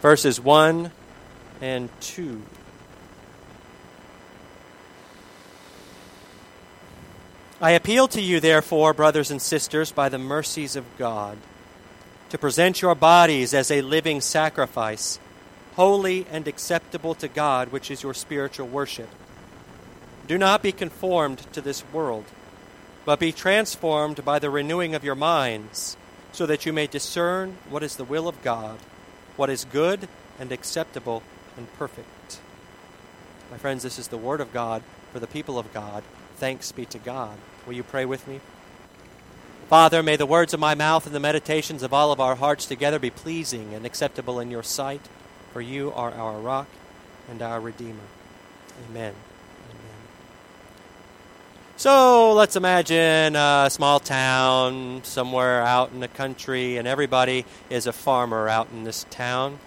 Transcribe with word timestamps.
verses 0.00 0.40
1 0.40 0.90
and 1.60 1.88
2. 2.00 2.42
I 7.60 7.72
appeal 7.72 8.08
to 8.08 8.22
you, 8.22 8.40
therefore, 8.40 8.94
brothers 8.94 9.30
and 9.30 9.42
sisters, 9.42 9.92
by 9.92 10.08
the 10.08 10.18
mercies 10.18 10.76
of 10.76 10.86
God, 10.96 11.36
to 12.30 12.38
present 12.38 12.80
your 12.80 12.94
bodies 12.94 13.52
as 13.52 13.70
a 13.70 13.82
living 13.82 14.22
sacrifice, 14.22 15.18
holy 15.74 16.26
and 16.30 16.48
acceptable 16.48 17.14
to 17.16 17.28
God, 17.28 17.68
which 17.68 17.90
is 17.90 18.02
your 18.02 18.14
spiritual 18.14 18.66
worship. 18.66 19.10
Do 20.26 20.38
not 20.38 20.62
be 20.62 20.72
conformed 20.72 21.40
to 21.52 21.60
this 21.60 21.84
world, 21.92 22.24
but 23.04 23.20
be 23.20 23.32
transformed 23.32 24.24
by 24.24 24.38
the 24.38 24.48
renewing 24.48 24.94
of 24.94 25.04
your 25.04 25.14
minds, 25.14 25.98
so 26.32 26.46
that 26.46 26.64
you 26.64 26.72
may 26.72 26.86
discern 26.86 27.58
what 27.68 27.82
is 27.82 27.96
the 27.96 28.04
will 28.04 28.26
of 28.26 28.40
God, 28.40 28.78
what 29.40 29.48
is 29.48 29.64
good 29.64 30.06
and 30.38 30.52
acceptable 30.52 31.22
and 31.56 31.72
perfect. 31.78 32.40
My 33.50 33.56
friends, 33.56 33.82
this 33.82 33.98
is 33.98 34.08
the 34.08 34.18
Word 34.18 34.38
of 34.38 34.52
God 34.52 34.82
for 35.14 35.18
the 35.18 35.26
people 35.26 35.58
of 35.58 35.72
God. 35.72 36.04
Thanks 36.36 36.72
be 36.72 36.84
to 36.84 36.98
God. 36.98 37.38
Will 37.66 37.72
you 37.72 37.82
pray 37.82 38.04
with 38.04 38.28
me? 38.28 38.40
Father, 39.70 40.02
may 40.02 40.16
the 40.16 40.26
words 40.26 40.52
of 40.52 40.60
my 40.60 40.74
mouth 40.74 41.06
and 41.06 41.14
the 41.14 41.20
meditations 41.20 41.82
of 41.82 41.94
all 41.94 42.12
of 42.12 42.20
our 42.20 42.34
hearts 42.34 42.66
together 42.66 42.98
be 42.98 43.08
pleasing 43.08 43.72
and 43.72 43.86
acceptable 43.86 44.40
in 44.40 44.50
your 44.50 44.62
sight, 44.62 45.08
for 45.54 45.62
you 45.62 45.90
are 45.92 46.12
our 46.12 46.38
rock 46.38 46.68
and 47.30 47.40
our 47.40 47.62
Redeemer. 47.62 47.96
Amen. 48.90 49.14
So 51.80 52.34
let's 52.34 52.56
imagine 52.56 53.36
a 53.36 53.68
small 53.70 54.00
town 54.00 55.00
somewhere 55.02 55.62
out 55.62 55.92
in 55.92 56.00
the 56.00 56.08
country, 56.08 56.76
and 56.76 56.86
everybody 56.86 57.46
is 57.70 57.86
a 57.86 57.92
farmer 57.94 58.50
out 58.50 58.68
in 58.70 58.84
this 58.84 59.06
town. 59.08 59.58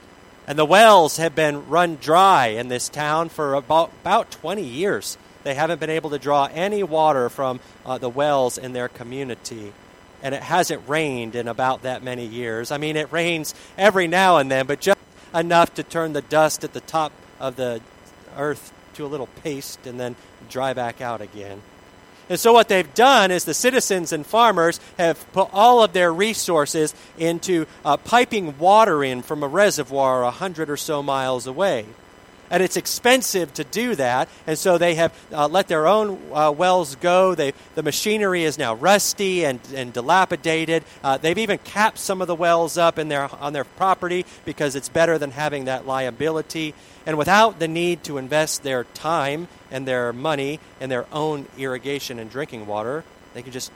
And 0.46 0.60
the 0.60 0.64
wells 0.64 1.18
have 1.18 1.34
been 1.34 1.68
run 1.70 1.96
dry 1.96 2.50
in 2.50 2.68
this 2.68 2.88
town 2.88 3.30
for 3.30 3.56
about, 3.56 3.92
about 4.02 4.30
20 4.30 4.62
years. 4.62 5.18
They 5.42 5.56
haven't 5.56 5.80
been 5.80 5.90
able 5.90 6.12
to 6.12 6.20
draw 6.20 6.48
any 6.54 6.84
water 6.84 7.30
from 7.30 7.60
uh, 7.84 7.98
the 7.98 8.10
wells 8.10 8.60
in 8.60 8.74
their 8.74 8.90
community. 8.90 9.74
And 10.22 10.36
it 10.36 10.44
hasn't 10.44 10.88
rained 10.88 11.34
in 11.34 11.48
about 11.48 11.82
that 11.82 12.04
many 12.04 12.28
years. 12.28 12.70
I 12.72 12.78
mean, 12.78 12.96
it 12.96 13.12
rains 13.12 13.56
every 13.76 14.08
now 14.08 14.38
and 14.38 14.52
then, 14.52 14.68
but 14.68 14.82
just 14.82 15.00
enough 15.34 15.74
to 15.74 15.84
turn 15.84 16.14
the 16.14 16.22
dust 16.22 16.64
at 16.64 16.74
the 16.74 16.82
top 16.82 17.12
of 17.40 17.56
the 17.56 17.82
earth 18.38 18.72
to 18.94 19.04
a 19.04 19.08
little 19.08 19.30
paste 19.42 19.88
and 19.88 20.00
then 20.00 20.16
dry 20.48 20.74
back 20.74 21.02
out 21.02 21.20
again. 21.20 21.64
And 22.34 22.40
so, 22.40 22.52
what 22.52 22.68
they've 22.68 22.92
done 22.96 23.30
is 23.30 23.46
the 23.46 23.54
citizens 23.54 24.12
and 24.12 24.26
farmers 24.26 24.80
have 24.98 25.32
put 25.34 25.50
all 25.54 25.84
of 25.84 25.94
their 25.94 26.12
resources 26.12 26.96
into 27.16 27.68
uh, 27.86 27.98
piping 27.98 28.58
water 28.58 29.04
in 29.04 29.22
from 29.22 29.44
a 29.44 29.48
reservoir 29.48 30.24
a 30.24 30.32
hundred 30.32 30.68
or 30.68 30.76
so 30.76 31.04
miles 31.04 31.46
away 31.46 31.86
and 32.54 32.62
it's 32.62 32.78
expensive 32.78 33.52
to 33.56 33.64
do 33.64 33.96
that. 33.96 34.30
And 34.46 34.60
so 34.60 34.78
they 34.78 34.94
have 34.94 35.12
uh, 35.32 35.48
let 35.48 35.68
their 35.68 35.88
own 35.88 36.22
uh, 36.32 36.54
wells 36.56 36.96
go. 36.98 37.34
They, 37.34 37.54
the 37.74 37.82
machinery 37.82 38.44
is 38.44 38.60
now 38.60 38.76
rusty 38.76 39.44
and, 39.44 39.60
and 39.74 39.92
dilapidated. 39.92 40.84
Uh, 41.04 41.18
they've 41.18 41.40
even 41.40 41.58
capped 41.58 41.98
some 41.98 42.22
of 42.22 42.28
the 42.28 42.36
wells 42.36 42.78
up 42.78 43.00
in 43.00 43.08
their, 43.08 43.24
on 43.42 43.54
their 43.54 43.64
property 43.64 44.28
because 44.46 44.76
it's 44.76 44.88
better 44.88 45.18
than 45.18 45.32
having 45.32 45.66
that 45.66 45.88
liability. 45.88 46.76
And 47.08 47.18
without 47.18 47.58
the 47.58 47.68
need 47.68 48.04
to 48.04 48.20
invest 48.20 48.62
their 48.62 48.84
time 48.84 49.48
and 49.72 49.88
their 49.88 50.14
money 50.14 50.60
in 50.80 50.92
their 50.92 51.08
own 51.12 51.48
irrigation 51.58 52.20
and 52.20 52.30
drinking 52.30 52.68
water, 52.68 53.04
they 53.34 53.42
can 53.42 53.52
just 53.52 53.72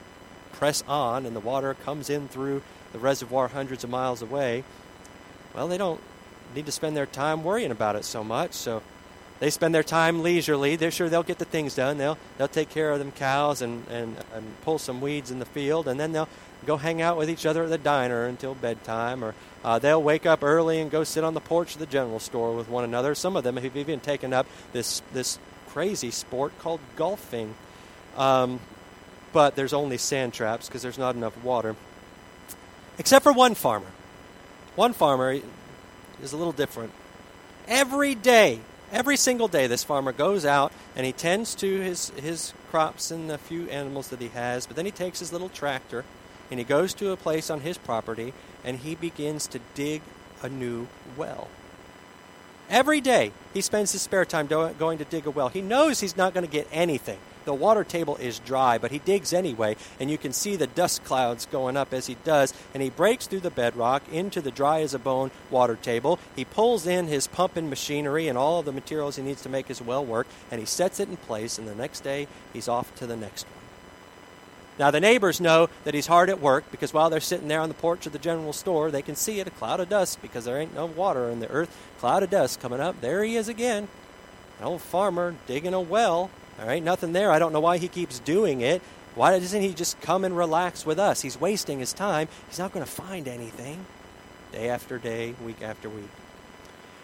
press 0.54 0.84
on 0.88 1.26
and 1.26 1.36
the 1.36 1.40
water 1.40 1.74
comes 1.74 2.12
in 2.12 2.28
through 2.28 2.62
the 2.94 3.00
reservoir 3.00 3.48
hundreds 3.48 3.84
of 3.84 3.90
miles 3.90 4.22
away. 4.22 4.64
Well, 5.56 5.68
they 5.68 5.80
don't 5.80 6.00
need 6.56 6.66
to 6.66 6.72
spend 6.72 6.96
their 6.96 7.06
time 7.06 7.44
worrying 7.44 7.72
about 7.72 7.96
it 7.96 8.06
so 8.06 8.24
much. 8.24 8.54
So 8.54 8.82
they 9.40 9.50
spend 9.50 9.76
their 9.76 9.84
time 9.84 10.24
leisurely. 10.24 10.76
They're 10.76 10.92
sure 10.92 11.10
they'll 11.10 11.24
get 11.24 11.38
the 11.38 11.46
things 11.46 11.76
done. 11.76 11.98
They'll 11.98 12.18
they'll 12.38 12.48
take 12.48 12.70
care 12.70 12.92
of 12.92 13.00
them 13.00 13.12
cows 13.12 13.62
and, 13.62 13.88
and, 13.90 14.18
and 14.34 14.62
pull 14.62 14.80
some 14.80 15.02
weeds 15.02 15.32
in 15.32 15.40
the 15.40 15.46
field, 15.46 15.88
and 15.88 16.00
then 16.00 16.12
they'll 16.12 16.30
go 16.66 16.78
hang 16.78 17.02
out 17.02 17.18
with 17.18 17.30
each 17.30 17.46
other 17.46 17.64
at 17.64 17.70
the 17.70 17.78
diner 17.78 18.26
until 18.26 18.56
bedtime, 18.56 19.24
or 19.24 19.36
uh, 19.64 19.78
they'll 19.78 20.02
wake 20.02 20.26
up 20.26 20.44
early 20.44 20.80
and 20.80 20.90
go 20.90 21.04
sit 21.04 21.24
on 21.24 21.34
the 21.34 21.40
porch 21.40 21.74
of 21.74 21.80
the 21.80 21.86
general 21.86 22.20
store 22.20 22.56
with 22.56 22.68
one 22.68 22.84
another. 22.84 23.14
Some 23.14 23.36
of 23.36 23.44
them 23.44 23.58
have 23.58 23.78
even 23.78 24.00
taken 24.00 24.34
up 24.34 24.48
this 24.74 25.02
this 25.14 25.38
crazy 25.70 26.12
sport 26.12 26.58
called 26.60 26.80
golfing. 26.96 27.54
Um, 28.18 28.60
but 29.34 29.56
there's 29.56 29.74
only 29.74 29.98
sand 29.98 30.34
traps 30.34 30.68
because 30.68 30.82
there's 30.82 30.98
not 30.98 31.16
enough 31.16 31.38
water. 31.44 31.76
Except 32.98 33.22
for 33.22 33.32
one 33.32 33.54
farmer. 33.54 33.92
One 34.76 34.94
farmer, 34.94 35.40
is 36.22 36.34
a 36.34 36.38
little 36.38 36.54
different. 36.54 36.92
Every 37.68 38.16
day, 38.16 38.60
every 38.92 39.18
single 39.18 39.48
day, 39.48 39.68
this 39.68 39.84
farmer 39.84 40.12
goes 40.12 40.46
out 40.46 40.72
and 40.96 41.06
he 41.06 41.12
tends 41.12 41.56
to 41.56 41.80
his, 41.82 42.10
his 42.12 42.54
crops 42.70 43.12
and 43.12 43.30
the 43.30 43.38
few 43.38 43.70
animals 43.70 44.10
that 44.10 44.22
he 44.22 44.30
has, 44.30 44.66
but 44.66 44.76
then 44.76 44.86
he 44.86 44.92
takes 44.92 45.20
his 45.20 45.32
little 45.32 45.50
tractor 45.50 46.06
and 46.50 46.60
he 46.60 46.64
goes 46.64 46.94
to 46.96 47.12
a 47.12 47.18
place 47.18 47.50
on 47.50 47.62
his 47.62 47.78
property 47.78 48.34
and 48.64 48.80
he 48.80 48.96
begins 48.96 49.48
to 49.48 49.60
dig 49.76 50.02
a 50.42 50.50
new 50.50 50.88
well. 51.16 51.48
Every 52.70 53.00
day, 53.00 53.32
he 53.54 53.62
spends 53.62 53.94
his 53.94 54.02
spare 54.02 54.26
time 54.26 54.48
going 54.48 54.98
to 54.98 55.06
dig 55.06 55.26
a 55.26 55.32
well. 55.32 55.50
He 55.50 55.62
knows 55.62 56.00
he's 56.00 56.18
not 56.18 56.34
going 56.34 56.46
to 56.46 56.52
get 56.52 56.68
anything. 56.72 57.20
The 57.48 57.54
water 57.54 57.86
table 57.86 58.18
is 58.18 58.40
dry, 58.40 58.78
but 58.78 58.92
he 58.92 59.00
digs 59.00 59.32
anyway, 59.32 59.78
and 60.02 60.12
you 60.12 60.18
can 60.18 60.34
see 60.34 60.58
the 60.58 60.68
dust 60.68 61.06
clouds 61.06 61.46
going 61.46 61.78
up 61.78 61.94
as 61.94 62.06
he 62.06 62.18
does, 62.26 62.54
and 62.74 62.84
he 62.84 62.90
breaks 62.90 63.26
through 63.26 63.40
the 63.40 63.50
bedrock 63.50 64.04
into 64.12 64.42
the 64.42 64.52
dry 64.52 64.82
as 64.82 64.94
a 64.94 65.00
bone 65.00 65.32
water 65.50 65.78
table. 65.78 66.20
He 66.36 66.44
pulls 66.44 66.86
in 66.86 67.08
his 67.08 67.26
pump 67.28 67.56
and 67.56 67.70
machinery 67.70 68.28
and 68.28 68.38
all 68.38 68.60
of 68.60 68.66
the 68.66 68.74
materials 68.74 69.16
he 69.16 69.24
needs 69.24 69.44
to 69.44 69.50
make 69.50 69.70
his 69.70 69.82
well 69.82 70.04
work, 70.04 70.28
and 70.52 70.60
he 70.60 70.66
sets 70.66 71.00
it 71.00 71.08
in 71.08 71.16
place, 71.16 71.58
and 71.58 71.66
the 71.66 71.74
next 71.74 72.02
day 72.02 72.28
he's 72.52 72.68
off 72.68 72.94
to 72.96 73.08
the 73.08 73.16
next 73.16 73.44
one. 73.44 73.54
Now, 74.78 74.92
the 74.92 75.00
neighbors 75.00 75.40
know 75.40 75.70
that 75.86 75.94
he's 75.94 76.08
hard 76.08 76.30
at 76.30 76.42
work 76.42 76.70
because 76.70 76.94
while 76.94 77.10
they're 77.10 77.22
sitting 77.22 77.48
there 77.48 77.62
on 77.62 77.70
the 77.70 77.76
porch 77.76 78.06
of 78.06 78.12
the 78.12 78.20
general 78.20 78.52
store, 78.52 78.92
they 78.92 79.02
can 79.02 79.16
see 79.16 79.40
it 79.40 79.48
a 79.48 79.52
cloud 79.52 79.80
of 79.80 79.88
dust 79.88 80.22
because 80.22 80.44
there 80.44 80.60
ain't 80.60 80.76
no 80.76 80.86
water 80.86 81.30
in 81.30 81.40
the 81.40 81.50
earth. 81.50 81.74
Cloud 82.00 82.24
of 82.24 82.30
dust 82.30 82.60
coming 82.60 82.82
up. 82.82 83.00
There 83.00 83.24
he 83.24 83.38
is 83.38 83.48
again. 83.48 83.88
An 84.60 84.66
old 84.66 84.82
farmer 84.82 85.34
digging 85.48 85.74
a 85.74 85.80
well. 85.80 86.30
All 86.60 86.68
right, 86.68 86.84
nothing 86.84 87.14
there. 87.14 87.32
I 87.32 87.40
don't 87.40 87.54
know 87.54 87.60
why 87.60 87.78
he 87.78 87.88
keeps 87.88 88.20
doing 88.20 88.62
it. 88.62 88.82
Why 89.16 89.38
doesn't 89.40 89.62
he 89.62 89.74
just 89.74 90.00
come 90.02 90.24
and 90.24 90.36
relax 90.38 90.86
with 90.86 91.00
us? 91.00 91.22
He's 91.22 91.40
wasting 91.40 91.80
his 91.80 91.94
time. 91.94 92.28
He's 92.48 92.60
not 92.60 92.72
going 92.72 92.86
to 92.86 92.92
find 92.92 93.28
anything 93.28 93.86
day 94.52 94.70
after 94.70 94.98
day, 94.98 95.36
week 95.44 95.62
after 95.62 95.90
week. 95.90 96.10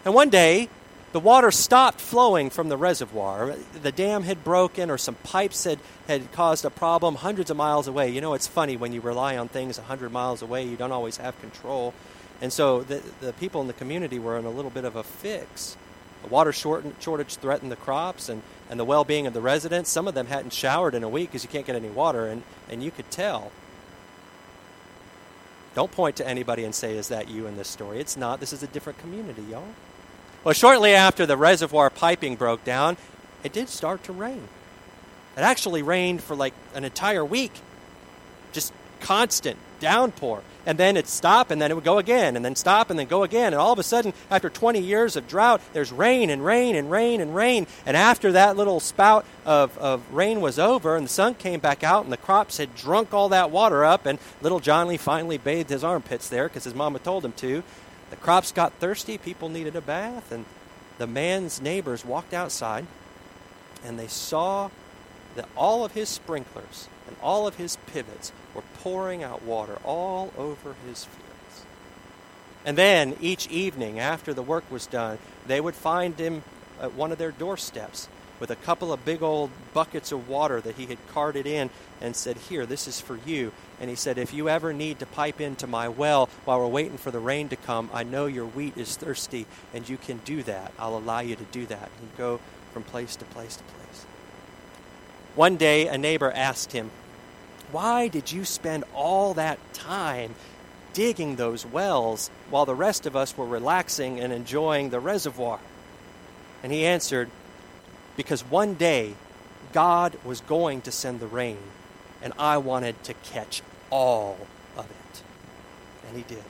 And 0.05 0.13
one 0.13 0.29
day, 0.29 0.69
the 1.11 1.19
water 1.19 1.51
stopped 1.51 2.01
flowing 2.01 2.49
from 2.49 2.69
the 2.69 2.77
reservoir. 2.77 3.55
The 3.81 3.91
dam 3.91 4.23
had 4.23 4.43
broken, 4.43 4.89
or 4.89 4.97
some 4.97 5.15
pipes 5.15 5.63
had, 5.63 5.79
had 6.07 6.31
caused 6.31 6.65
a 6.65 6.71
problem 6.71 7.15
hundreds 7.15 7.51
of 7.51 7.57
miles 7.57 7.87
away. 7.87 8.09
You 8.09 8.21
know, 8.21 8.33
it's 8.33 8.47
funny 8.47 8.77
when 8.77 8.93
you 8.93 9.01
rely 9.01 9.37
on 9.37 9.47
things 9.47 9.77
100 9.77 10.11
miles 10.11 10.41
away, 10.41 10.65
you 10.67 10.75
don't 10.75 10.91
always 10.91 11.17
have 11.17 11.39
control. 11.39 11.93
And 12.41 12.51
so 12.51 12.81
the, 12.81 13.01
the 13.21 13.33
people 13.33 13.61
in 13.61 13.67
the 13.67 13.73
community 13.73 14.17
were 14.17 14.37
in 14.37 14.45
a 14.45 14.49
little 14.49 14.71
bit 14.71 14.85
of 14.85 14.95
a 14.95 15.03
fix. 15.03 15.77
The 16.23 16.29
water 16.29 16.53
shortage 16.53 17.35
threatened 17.35 17.71
the 17.71 17.75
crops 17.75 18.29
and, 18.29 18.41
and 18.69 18.79
the 18.79 18.85
well 18.85 19.03
being 19.03 19.27
of 19.27 19.33
the 19.33 19.41
residents. 19.41 19.89
Some 19.89 20.07
of 20.07 20.13
them 20.13 20.27
hadn't 20.27 20.53
showered 20.53 20.95
in 20.95 21.03
a 21.03 21.09
week 21.09 21.29
because 21.29 21.43
you 21.43 21.49
can't 21.49 21.65
get 21.65 21.75
any 21.75 21.89
water, 21.89 22.27
and, 22.27 22.43
and 22.69 22.81
you 22.81 22.91
could 22.91 23.11
tell. 23.11 23.51
Don't 25.75 25.91
point 25.91 26.15
to 26.17 26.27
anybody 26.27 26.63
and 26.63 26.73
say, 26.73 26.97
Is 26.97 27.09
that 27.09 27.29
you 27.29 27.47
in 27.47 27.57
this 27.57 27.67
story? 27.67 27.99
It's 27.99 28.15
not. 28.15 28.39
This 28.39 28.53
is 28.53 28.63
a 28.63 28.67
different 28.67 28.99
community, 28.99 29.43
y'all. 29.43 29.67
Well, 30.43 30.53
shortly 30.53 30.93
after 30.93 31.25
the 31.25 31.37
reservoir 31.37 31.89
piping 31.89 32.35
broke 32.35 32.63
down, 32.63 32.97
it 33.43 33.53
did 33.53 33.69
start 33.69 34.03
to 34.05 34.13
rain. 34.13 34.47
It 35.35 35.41
actually 35.41 35.81
rained 35.81 36.21
for 36.21 36.35
like 36.35 36.53
an 36.75 36.83
entire 36.83 37.25
week. 37.25 37.53
Just 38.51 38.73
constant 38.99 39.57
downpour. 39.79 40.43
And 40.65 40.77
then 40.77 40.95
it'd 40.95 41.09
stop 41.09 41.51
and 41.51 41.61
then 41.61 41.71
it 41.71 41.73
would 41.73 41.83
go 41.83 41.97
again 41.97 42.35
and 42.35 42.45
then 42.45 42.55
stop 42.55 42.89
and 42.89 42.97
then 42.97 43.07
go 43.07 43.23
again. 43.23 43.53
And 43.53 43.61
all 43.61 43.73
of 43.73 43.79
a 43.79 43.83
sudden, 43.83 44.13
after 44.31 44.49
20 44.49 44.79
years 44.79 45.15
of 45.15 45.27
drought, 45.27 45.61
there's 45.73 45.91
rain 45.91 46.29
and 46.29 46.43
rain 46.43 46.75
and 46.75 46.89
rain 46.89 47.21
and 47.21 47.35
rain. 47.35 47.67
And 47.85 47.97
after 47.97 48.31
that 48.31 48.55
little 48.55 48.79
spout 48.79 49.25
of, 49.45 49.77
of 49.77 50.01
rain 50.13 50.41
was 50.41 50.57
over 50.57 50.95
and 50.95 51.05
the 51.05 51.09
sun 51.09 51.35
came 51.35 51.59
back 51.59 51.83
out 51.83 52.03
and 52.03 52.13
the 52.13 52.17
crops 52.17 52.57
had 52.57 52.75
drunk 52.75 53.13
all 53.13 53.29
that 53.29 53.51
water 53.51 53.83
up, 53.83 54.05
and 54.05 54.19
little 54.41 54.59
Johnny 54.59 54.97
finally 54.97 55.37
bathed 55.37 55.69
his 55.69 55.83
armpits 55.83 56.29
there 56.29 56.47
because 56.47 56.63
his 56.63 56.75
mama 56.75 56.99
told 56.99 57.25
him 57.25 57.33
to. 57.33 57.63
The 58.09 58.15
crops 58.15 58.51
got 58.51 58.73
thirsty, 58.73 59.17
people 59.17 59.49
needed 59.49 59.75
a 59.75 59.81
bath, 59.81 60.31
and 60.31 60.45
the 60.97 61.07
man's 61.07 61.61
neighbors 61.61 62.05
walked 62.05 62.33
outside 62.33 62.85
and 63.83 63.99
they 63.99 64.07
saw 64.07 64.69
that 65.35 65.47
all 65.55 65.83
of 65.83 65.93
his 65.93 66.09
sprinklers 66.09 66.87
and 67.07 67.15
all 67.21 67.47
of 67.47 67.55
his 67.55 67.77
pivots 67.87 68.31
were 68.53 68.63
pouring 68.79 69.23
out 69.23 69.43
water 69.43 69.77
all 69.83 70.31
over 70.37 70.75
his 70.87 71.05
fields. 71.05 71.65
And 72.65 72.77
then 72.77 73.17
each 73.19 73.47
evening, 73.47 73.99
after 73.99 74.33
the 74.33 74.41
work 74.41 74.69
was 74.71 74.87
done, 74.87 75.17
they 75.47 75.59
would 75.59 75.75
find 75.75 76.17
him 76.17 76.43
at 76.81 76.93
one 76.93 77.11
of 77.11 77.17
their 77.17 77.31
doorsteps 77.31 78.07
with 78.39 78.51
a 78.51 78.55
couple 78.57 78.91
of 78.91 79.05
big 79.05 79.21
old 79.21 79.49
buckets 79.73 80.11
of 80.11 80.27
water 80.27 80.59
that 80.59 80.75
he 80.75 80.85
had 80.87 80.97
carted 81.07 81.45
in 81.45 81.69
and 82.01 82.15
said, 82.15 82.35
Here, 82.37 82.65
this 82.65 82.87
is 82.87 82.99
for 82.99 83.17
you. 83.25 83.51
And 83.79 83.89
he 83.89 83.95
said, 83.95 84.17
If 84.17 84.33
you 84.33 84.49
ever 84.49 84.73
need 84.73 84.99
to 84.99 85.05
pipe 85.05 85.39
into 85.39 85.67
my 85.67 85.87
well 85.87 86.29
while 86.45 86.59
we're 86.59 86.67
waiting 86.67 86.97
for 86.97 87.11
the 87.11 87.19
rain 87.19 87.49
to 87.49 87.55
come, 87.55 87.89
I 87.93 88.03
know 88.03 88.25
your 88.25 88.45
wheat 88.45 88.77
is 88.77 88.97
thirsty 88.97 89.45
and 89.73 89.87
you 89.87 89.97
can 89.97 90.17
do 90.25 90.43
that. 90.43 90.73
I'll 90.79 90.97
allow 90.97 91.19
you 91.19 91.35
to 91.35 91.45
do 91.51 91.65
that. 91.67 91.89
And 91.99 92.17
go 92.17 92.39
from 92.73 92.83
place 92.83 93.15
to 93.17 93.25
place 93.25 93.55
to 93.55 93.63
place. 93.63 93.82
One 95.35 95.57
day, 95.57 95.87
a 95.87 95.97
neighbor 95.97 96.31
asked 96.31 96.73
him, 96.73 96.91
Why 97.71 98.07
did 98.07 98.31
you 98.31 98.45
spend 98.45 98.83
all 98.93 99.33
that 99.33 99.57
time 99.73 100.35
digging 100.93 101.35
those 101.35 101.65
wells 101.65 102.29
while 102.51 102.67
the 102.67 102.75
rest 102.75 103.07
of 103.07 103.15
us 103.15 103.35
were 103.35 103.45
relaxing 103.45 104.19
and 104.19 104.31
enjoying 104.31 104.91
the 104.91 104.99
reservoir? 104.99 105.59
And 106.61 106.71
he 106.71 106.85
answered, 106.85 107.31
Because 108.15 108.41
one 108.43 108.75
day 108.75 109.15
God 109.71 110.15
was 110.23 110.41
going 110.41 110.81
to 110.81 110.91
send 110.91 111.19
the 111.19 111.27
rain, 111.27 111.57
and 112.21 112.31
I 112.37 112.57
wanted 112.57 113.01
to 113.05 113.15
catch 113.15 113.63
all 113.89 114.37
of 114.77 114.85
it. 114.85 115.23
And 116.07 116.15
he 116.15 116.23
did. 116.23 116.43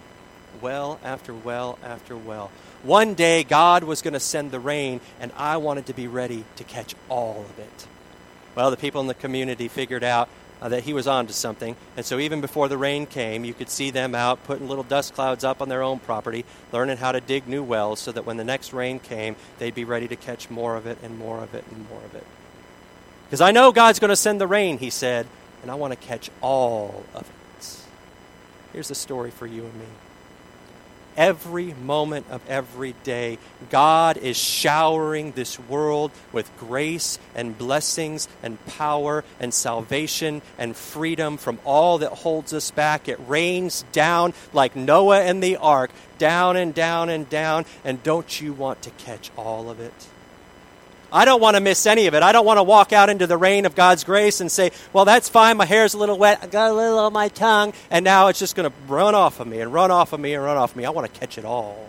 Well 0.62 1.00
after 1.04 1.34
well 1.34 1.80
after 1.82 2.18
well. 2.18 2.52
One 2.84 3.14
day 3.14 3.46
God 3.46 3.86
was 3.86 4.02
going 4.02 4.14
to 4.14 4.20
send 4.20 4.52
the 4.52 4.60
rain, 4.60 5.00
and 5.22 5.32
I 5.38 5.56
wanted 5.56 5.86
to 5.86 5.94
be 5.94 6.08
ready 6.08 6.44
to 6.58 6.66
catch 6.66 6.96
all 7.08 7.46
of 7.50 7.60
it. 7.60 7.88
Well, 8.56 8.72
the 8.72 8.78
people 8.78 9.02
in 9.02 9.08
the 9.08 9.14
community 9.14 9.68
figured 9.68 10.04
out 10.04 10.30
uh, 10.62 10.70
that 10.70 10.84
he 10.84 10.94
was 10.94 11.08
on 11.08 11.28
to 11.28 11.34
something. 11.34 11.76
And 11.98 12.06
so 12.06 12.20
even 12.20 12.40
before 12.40 12.68
the 12.68 12.78
rain 12.78 13.06
came, 13.06 13.44
you 13.44 13.54
could 13.54 13.70
see 13.70 13.92
them 13.92 14.16
out 14.16 14.44
putting 14.46 14.70
little 14.70 14.84
dust 14.84 15.14
clouds 15.14 15.44
up 15.44 15.62
on 15.62 15.70
their 15.70 15.82
own 15.82 16.00
property, 16.00 16.46
learning 16.72 16.98
how 16.98 17.12
to 17.12 17.20
dig 17.20 17.48
new 17.48 17.64
wells 17.64 18.00
so 18.00 18.12
that 18.12 18.26
when 18.26 18.38
the 18.38 18.44
next 18.44 18.72
rain 18.72 19.00
came, 19.00 19.36
they'd 19.60 19.76
be 19.76 19.84
ready 19.84 20.08
to 20.08 20.16
catch 20.16 20.50
more 20.50 20.76
of 20.76 20.88
it 20.88 20.98
and 21.04 21.18
more 21.18 21.44
of 21.44 21.54
it 21.54 21.66
and 21.70 21.90
more 21.90 22.04
of 22.04 22.16
it. 22.16 22.26
Because 23.26 23.42
I 23.42 23.52
know 23.52 23.72
God's 23.72 24.00
going 24.00 24.10
to 24.10 24.16
send 24.16 24.40
the 24.40 24.48
rain, 24.48 24.78
he 24.78 24.90
said, 24.90 25.28
and 25.62 25.72
I 25.72 25.76
want 25.76 25.92
to 25.92 25.98
catch 25.98 26.30
all 26.42 27.04
of 27.14 27.24
it. 27.24 27.30
Here's 28.72 28.88
the 28.88 28.96
story 28.96 29.32
for 29.32 29.46
you 29.46 29.64
and 29.64 29.74
me 29.76 29.86
every 31.18 31.74
moment 31.74 32.26
of 32.30 32.42
every 32.50 32.94
day, 33.04 33.38
God 33.70 34.18
is 34.18 34.38
showering 34.38 35.32
this 35.32 35.60
world 35.60 36.12
with 36.32 36.50
grace 36.58 37.20
and 37.36 37.58
blessings 37.58 38.28
and 38.42 38.64
power 38.66 39.24
and 39.40 39.54
salvation 39.54 40.42
and 40.58 40.76
freedom 40.76 41.38
from 41.38 41.60
all 41.66 42.00
that 42.00 42.12
holds 42.12 42.54
us 42.54 42.72
back. 42.72 43.08
It 43.08 43.20
rains 43.28 43.86
down 43.92 44.34
like 44.54 44.76
Noah 44.76 45.22
and 45.22 45.42
the 45.42 45.58
ark, 45.58 45.92
down 46.18 46.58
and 46.58 46.74
down 46.74 47.10
and 47.10 47.30
down. 47.30 47.66
And 47.84 48.02
don't 48.04 48.42
you 48.42 48.54
want 48.54 48.82
to 48.84 48.90
catch 48.92 49.32
all 49.38 49.70
of 49.70 49.80
it? 49.80 49.94
I 51.14 51.26
don't 51.26 51.40
want 51.40 51.56
to 51.56 51.62
miss 51.62 51.86
any 51.86 52.08
of 52.08 52.16
it. 52.16 52.24
I 52.24 52.32
don't 52.32 52.46
want 52.46 52.58
to 52.58 52.64
walk 52.64 52.92
out 52.92 53.10
into 53.10 53.28
the 53.28 53.38
rain 53.38 53.68
of 53.68 53.76
God's 53.76 54.04
grace 54.04 54.42
and 54.42 54.52
say, 54.52 54.72
well, 54.94 55.06
that's 55.06 55.30
fine. 55.30 55.58
My 55.58 55.66
hair's 55.66 55.94
a 55.94 56.00
little 56.00 56.18
wet. 56.18 56.40
I 56.42 56.48
got 56.48 56.72
a 56.72 56.74
little 56.74 56.98
on 56.98 57.14
my 57.14 57.28
tongue. 57.28 57.74
And 57.92 58.04
now 58.04 58.28
it's 58.30 58.40
just 58.40 58.56
going 58.56 58.70
to 58.70 58.76
run 58.88 59.14
off 59.14 59.40
of 59.40 59.46
me 59.46 59.62
and 59.62 59.72
run 59.72 59.92
off 59.92 60.12
of 60.12 60.20
me 60.20 60.34
and 60.34 60.44
run 60.44 60.58
off 60.58 60.72
of 60.72 60.78
me. 60.78 60.86
I 60.86 60.90
want 60.90 61.14
to 61.14 61.20
catch 61.20 61.38
it 61.38 61.46
all. 61.46 61.88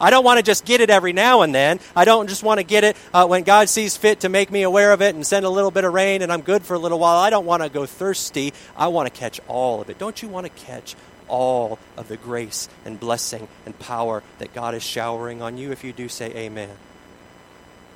I 0.00 0.10
don't 0.10 0.24
want 0.24 0.38
to 0.38 0.44
just 0.44 0.64
get 0.64 0.80
it 0.80 0.88
every 0.88 1.12
now 1.12 1.42
and 1.42 1.52
then. 1.52 1.80
I 1.96 2.04
don't 2.04 2.28
just 2.28 2.44
want 2.44 2.58
to 2.58 2.64
get 2.64 2.84
it 2.84 2.96
uh, 3.12 3.26
when 3.26 3.42
God 3.42 3.68
sees 3.68 3.96
fit 3.96 4.20
to 4.20 4.28
make 4.28 4.52
me 4.52 4.62
aware 4.62 4.92
of 4.92 5.02
it 5.02 5.16
and 5.16 5.26
send 5.26 5.44
a 5.44 5.50
little 5.50 5.70
bit 5.72 5.84
of 5.84 5.92
rain 5.92 6.22
and 6.22 6.32
I'm 6.32 6.42
good 6.42 6.62
for 6.62 6.74
a 6.74 6.78
little 6.78 7.00
while. 7.00 7.18
I 7.18 7.30
don't 7.30 7.46
want 7.46 7.64
to 7.64 7.68
go 7.68 7.86
thirsty. 7.86 8.52
I 8.76 8.86
want 8.88 9.12
to 9.12 9.18
catch 9.18 9.40
all 9.48 9.80
of 9.80 9.90
it. 9.90 9.98
Don't 9.98 10.22
you 10.22 10.28
want 10.28 10.46
to 10.46 10.52
catch 10.64 10.94
all 11.26 11.78
of 11.96 12.06
the 12.06 12.16
grace 12.16 12.68
and 12.84 13.00
blessing 13.00 13.48
and 13.66 13.76
power 13.80 14.22
that 14.38 14.54
God 14.54 14.74
is 14.74 14.82
showering 14.84 15.42
on 15.42 15.58
you? 15.58 15.72
If 15.72 15.82
you 15.82 15.92
do, 15.92 16.08
say 16.08 16.30
amen 16.34 16.70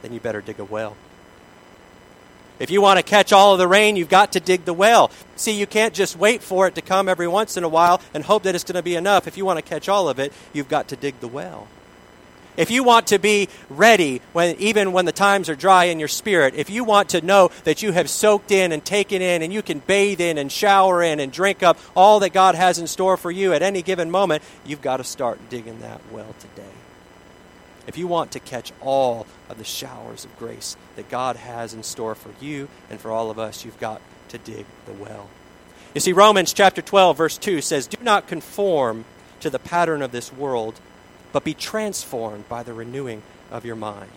then 0.02 0.12
you 0.12 0.20
better 0.20 0.40
dig 0.40 0.58
a 0.58 0.64
well. 0.64 0.96
If 2.58 2.70
you 2.70 2.82
want 2.82 2.98
to 2.98 3.04
catch 3.04 3.32
all 3.32 3.52
of 3.52 3.58
the 3.58 3.68
rain, 3.68 3.96
you've 3.96 4.08
got 4.08 4.32
to 4.32 4.40
dig 4.40 4.64
the 4.64 4.74
well. 4.74 5.10
See, 5.36 5.58
you 5.58 5.66
can't 5.66 5.94
just 5.94 6.16
wait 6.16 6.42
for 6.42 6.66
it 6.66 6.74
to 6.74 6.82
come 6.82 7.08
every 7.08 7.28
once 7.28 7.56
in 7.56 7.62
a 7.62 7.68
while 7.68 8.00
and 8.12 8.24
hope 8.24 8.42
that 8.42 8.54
it's 8.54 8.64
going 8.64 8.74
to 8.74 8.82
be 8.82 8.96
enough. 8.96 9.28
If 9.28 9.36
you 9.36 9.44
want 9.44 9.58
to 9.58 9.62
catch 9.62 9.88
all 9.88 10.08
of 10.08 10.18
it, 10.18 10.32
you've 10.52 10.68
got 10.68 10.88
to 10.88 10.96
dig 10.96 11.20
the 11.20 11.28
well. 11.28 11.68
If 12.56 12.72
you 12.72 12.82
want 12.82 13.06
to 13.08 13.20
be 13.20 13.48
ready 13.70 14.20
when 14.32 14.56
even 14.56 14.90
when 14.90 15.04
the 15.04 15.12
times 15.12 15.48
are 15.48 15.54
dry 15.54 15.84
in 15.84 16.00
your 16.00 16.08
spirit, 16.08 16.56
if 16.56 16.68
you 16.68 16.82
want 16.82 17.10
to 17.10 17.20
know 17.20 17.52
that 17.62 17.82
you 17.84 17.92
have 17.92 18.10
soaked 18.10 18.50
in 18.50 18.72
and 18.72 18.84
taken 18.84 19.22
in 19.22 19.42
and 19.42 19.52
you 19.52 19.62
can 19.62 19.78
bathe 19.78 20.20
in 20.20 20.38
and 20.38 20.50
shower 20.50 21.00
in 21.00 21.20
and 21.20 21.30
drink 21.30 21.62
up 21.62 21.78
all 21.94 22.18
that 22.18 22.32
God 22.32 22.56
has 22.56 22.80
in 22.80 22.88
store 22.88 23.16
for 23.16 23.30
you 23.30 23.52
at 23.52 23.62
any 23.62 23.80
given 23.80 24.10
moment, 24.10 24.42
you've 24.66 24.82
got 24.82 24.96
to 24.96 25.04
start 25.04 25.38
digging 25.48 25.78
that 25.82 26.00
well 26.10 26.34
today 26.40 26.77
if 27.88 27.98
you 27.98 28.06
want 28.06 28.32
to 28.32 28.38
catch 28.38 28.72
all 28.80 29.26
of 29.48 29.58
the 29.58 29.64
showers 29.64 30.24
of 30.24 30.38
grace 30.38 30.76
that 30.94 31.08
God 31.08 31.36
has 31.36 31.74
in 31.74 31.82
store 31.82 32.14
for 32.14 32.30
you 32.40 32.68
and 32.90 33.00
for 33.00 33.10
all 33.10 33.30
of 33.30 33.38
us, 33.38 33.64
you've 33.64 33.80
got 33.80 34.00
to 34.28 34.38
dig 34.38 34.66
the 34.86 34.92
well. 34.92 35.28
You 35.94 36.00
see, 36.00 36.12
Romans 36.12 36.52
chapter 36.52 36.82
12, 36.82 37.16
verse 37.16 37.38
2 37.38 37.62
says, 37.62 37.86
Do 37.86 37.96
not 38.02 38.28
conform 38.28 39.06
to 39.40 39.48
the 39.48 39.58
pattern 39.58 40.02
of 40.02 40.12
this 40.12 40.30
world, 40.32 40.78
but 41.32 41.44
be 41.44 41.54
transformed 41.54 42.46
by 42.48 42.62
the 42.62 42.74
renewing 42.74 43.22
of 43.50 43.64
your 43.64 43.76
mind. 43.76 44.10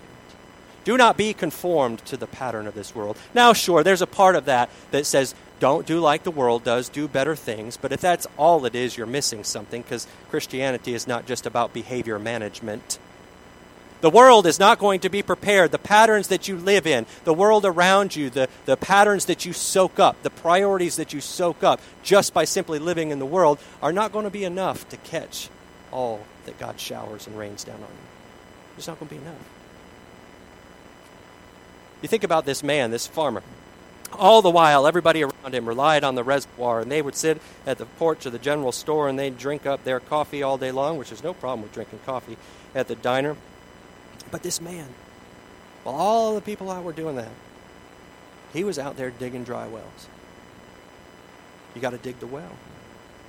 Do 0.84 0.98
not 0.98 1.16
be 1.16 1.34
conformed 1.34 2.00
to 2.06 2.18
the 2.18 2.28
pattern 2.28 2.68
of 2.68 2.74
this 2.74 2.94
world. 2.94 3.18
Now, 3.34 3.54
sure, 3.54 3.84
there's 3.84 4.02
a 4.02 4.08
part 4.08 4.36
of 4.36 4.46
that 4.46 4.70
that 4.92 5.06
says, 5.06 5.34
don't 5.62 5.86
do 5.86 6.00
like 6.00 6.24
the 6.24 6.32
world 6.32 6.64
does, 6.64 6.90
do 6.90 7.08
better 7.08 7.36
things. 7.36 7.78
But 7.78 7.92
if 7.92 8.02
that's 8.02 8.26
all 8.36 8.66
it 8.66 8.74
is, 8.74 8.98
you're 8.98 9.06
missing 9.06 9.44
something 9.44 9.84
because 9.84 10.08
Christianity 10.30 10.96
is 10.96 11.08
not 11.08 11.28
just 11.28 11.46
about 11.46 11.72
behavior 11.72 12.18
management. 12.18 12.98
The 14.02 14.10
world 14.10 14.48
is 14.48 14.60
not 14.60 14.80
going 14.80 15.02
to 15.02 15.10
be 15.10 15.22
prepared. 15.22 15.72
The 15.72 15.78
patterns 15.78 16.28
that 16.30 16.48
you 16.48 16.58
live 16.58 16.88
in, 16.88 17.06
the 17.24 17.34
world 17.34 17.66
around 17.66 18.16
you, 18.16 18.30
the, 18.32 18.50
the 18.66 18.76
patterns 18.76 19.26
that 19.26 19.46
you 19.46 19.54
soak 19.54 20.00
up, 20.00 20.22
the 20.24 20.32
priorities 20.32 20.96
that 20.96 21.14
you 21.14 21.22
soak 21.22 21.64
up 21.64 21.80
just 22.04 22.34
by 22.34 22.44
simply 22.44 22.80
living 22.80 23.12
in 23.12 23.20
the 23.20 23.26
world 23.26 23.60
are 23.82 23.94
not 23.94 24.12
going 24.12 24.26
to 24.26 24.32
be 24.32 24.44
enough 24.44 24.90
to 24.90 24.98
catch 24.98 25.50
all 25.92 26.26
that 26.46 26.58
God 26.58 26.80
showers 26.80 27.28
and 27.28 27.38
rains 27.38 27.64
down 27.64 27.76
on 27.76 27.82
you. 27.82 27.88
It's 28.78 28.88
not 28.88 29.00
going 29.00 29.10
to 29.10 29.16
be 29.16 29.22
enough. 29.22 29.36
You 32.02 32.08
think 32.08 32.24
about 32.24 32.46
this 32.46 32.64
man, 32.64 32.90
this 32.90 33.06
farmer. 33.06 33.44
All 34.14 34.42
the 34.42 34.50
while, 34.50 34.88
everybody 34.88 35.24
around 35.24 35.54
him 35.54 35.68
relied 35.68 36.04
on 36.04 36.16
the 36.16 36.24
reservoir, 36.24 36.82
and 36.82 36.92
they 36.92 37.02
would 37.02 37.16
sit 37.16 37.40
at 37.68 37.78
the 37.78 37.86
porch 37.86 38.26
of 38.26 38.32
the 38.32 38.40
general 38.40 38.72
store 38.72 39.08
and 39.08 39.18
they'd 39.18 39.38
drink 39.38 39.66
up 39.68 39.84
their 39.84 40.00
coffee 40.00 40.42
all 40.42 40.58
day 40.58 40.72
long, 40.72 40.98
which 40.98 41.12
is 41.12 41.24
no 41.24 41.34
problem 41.34 41.62
with 41.62 41.74
drinking 41.74 42.00
coffee 42.06 42.38
at 42.74 42.88
the 42.88 42.96
diner. 42.96 43.38
But 44.32 44.44
this 44.44 44.62
man, 44.62 44.88
while 45.84 45.96
all 45.96 46.36
the 46.36 46.42
people 46.42 46.72
out 46.72 46.84
were 46.84 46.94
doing 46.94 47.18
that, 47.18 47.32
he 48.54 48.64
was 48.64 48.80
out 48.80 48.98
there 48.98 49.12
digging 49.12 49.44
dry 49.44 49.68
wells. 49.68 50.08
You 51.76 51.82
got 51.82 51.92
to 51.92 51.98
dig 51.98 52.20
the 52.20 52.28
well. 52.28 52.52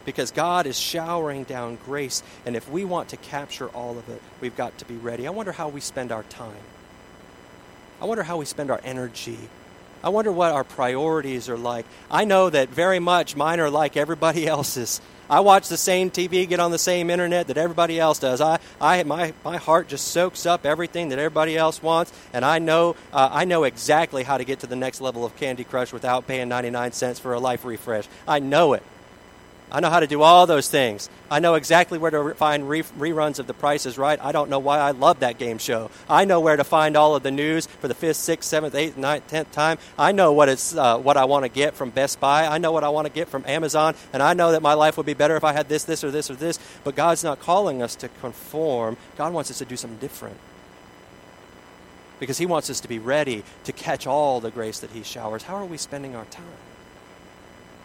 Because 0.04 0.32
God 0.32 0.66
is 0.66 0.76
showering 0.76 1.44
down 1.44 1.76
grace, 1.84 2.24
and 2.44 2.56
if 2.56 2.68
we 2.68 2.84
want 2.84 3.10
to 3.10 3.16
capture 3.16 3.68
all 3.68 3.98
of 3.98 4.08
it, 4.08 4.20
we've 4.40 4.56
got 4.56 4.76
to 4.78 4.84
be 4.84 4.96
ready. 4.96 5.28
I 5.28 5.30
wonder 5.30 5.52
how 5.52 5.68
we 5.68 5.80
spend 5.80 6.10
our 6.10 6.24
time. 6.24 6.56
I 8.00 8.06
wonder 8.06 8.24
how 8.24 8.38
we 8.38 8.44
spend 8.44 8.72
our 8.72 8.80
energy. 8.82 9.38
I 10.02 10.08
wonder 10.08 10.32
what 10.32 10.50
our 10.50 10.64
priorities 10.64 11.48
are 11.48 11.56
like. 11.56 11.86
I 12.10 12.24
know 12.24 12.50
that 12.50 12.68
very 12.68 12.98
much 12.98 13.36
mine 13.36 13.60
are 13.60 13.70
like 13.70 13.96
everybody 13.96 14.46
else's. 14.48 15.00
I 15.32 15.40
watch 15.40 15.68
the 15.68 15.78
same 15.78 16.10
TV, 16.10 16.46
get 16.46 16.60
on 16.60 16.72
the 16.72 16.78
same 16.78 17.08
internet 17.08 17.46
that 17.46 17.56
everybody 17.56 17.98
else 17.98 18.18
does. 18.18 18.42
I, 18.42 18.58
I, 18.78 19.02
my, 19.04 19.32
my 19.42 19.56
heart 19.56 19.88
just 19.88 20.08
soaks 20.08 20.44
up 20.44 20.66
everything 20.66 21.08
that 21.08 21.18
everybody 21.18 21.56
else 21.56 21.82
wants, 21.82 22.12
and 22.34 22.44
I 22.44 22.58
know, 22.58 22.96
uh, 23.14 23.30
I 23.32 23.46
know 23.46 23.64
exactly 23.64 24.24
how 24.24 24.36
to 24.36 24.44
get 24.44 24.60
to 24.60 24.66
the 24.66 24.76
next 24.76 25.00
level 25.00 25.24
of 25.24 25.34
Candy 25.36 25.64
Crush 25.64 25.90
without 25.90 26.26
paying 26.26 26.50
99 26.50 26.92
cents 26.92 27.18
for 27.18 27.32
a 27.32 27.40
life 27.40 27.64
refresh. 27.64 28.06
I 28.28 28.40
know 28.40 28.74
it. 28.74 28.82
I 29.72 29.80
know 29.80 29.88
how 29.88 30.00
to 30.00 30.06
do 30.06 30.20
all 30.20 30.46
those 30.46 30.68
things. 30.68 31.08
I 31.30 31.38
know 31.40 31.54
exactly 31.54 31.98
where 31.98 32.10
to 32.10 32.34
find 32.34 32.68
re- 32.68 32.82
reruns 32.82 33.38
of 33.38 33.46
The 33.46 33.54
Price 33.54 33.86
is 33.86 33.96
Right. 33.96 34.20
I 34.20 34.30
don't 34.30 34.50
know 34.50 34.58
why 34.58 34.78
I 34.78 34.90
love 34.90 35.20
that 35.20 35.38
game 35.38 35.56
show. 35.56 35.90
I 36.10 36.26
know 36.26 36.40
where 36.40 36.56
to 36.56 36.64
find 36.64 36.94
all 36.94 37.16
of 37.16 37.22
the 37.22 37.30
news 37.30 37.64
for 37.66 37.88
the 37.88 37.94
fifth, 37.94 38.18
sixth, 38.18 38.50
seventh, 38.50 38.74
eighth, 38.74 38.98
ninth, 38.98 39.28
tenth 39.28 39.50
time. 39.50 39.78
I 39.98 40.12
know 40.12 40.34
what 40.34 40.50
it's 40.50 40.76
uh, 40.76 40.98
what 40.98 41.16
I 41.16 41.24
want 41.24 41.46
to 41.46 41.48
get 41.48 41.74
from 41.74 41.88
Best 41.88 42.20
Buy. 42.20 42.46
I 42.46 42.58
know 42.58 42.70
what 42.70 42.84
I 42.84 42.90
want 42.90 43.06
to 43.06 43.12
get 43.12 43.28
from 43.28 43.44
Amazon, 43.46 43.94
and 44.12 44.22
I 44.22 44.34
know 44.34 44.52
that 44.52 44.60
my 44.60 44.74
life 44.74 44.98
would 44.98 45.06
be 45.06 45.14
better 45.14 45.36
if 45.36 45.44
I 45.44 45.54
had 45.54 45.70
this, 45.70 45.84
this, 45.84 46.04
or 46.04 46.10
this, 46.10 46.30
or 46.30 46.34
this. 46.34 46.58
But 46.84 46.94
God's 46.94 47.24
not 47.24 47.40
calling 47.40 47.82
us 47.82 47.96
to 47.96 48.08
conform. 48.08 48.98
God 49.16 49.32
wants 49.32 49.50
us 49.50 49.58
to 49.58 49.64
do 49.64 49.78
something 49.78 49.98
different 49.98 50.36
because 52.20 52.36
He 52.36 52.44
wants 52.44 52.68
us 52.68 52.80
to 52.80 52.88
be 52.88 52.98
ready 52.98 53.42
to 53.64 53.72
catch 53.72 54.06
all 54.06 54.38
the 54.40 54.50
grace 54.50 54.80
that 54.80 54.90
He 54.90 55.02
showers. 55.02 55.44
How 55.44 55.56
are 55.56 55.64
we 55.64 55.78
spending 55.78 56.14
our 56.14 56.26
time? 56.26 56.44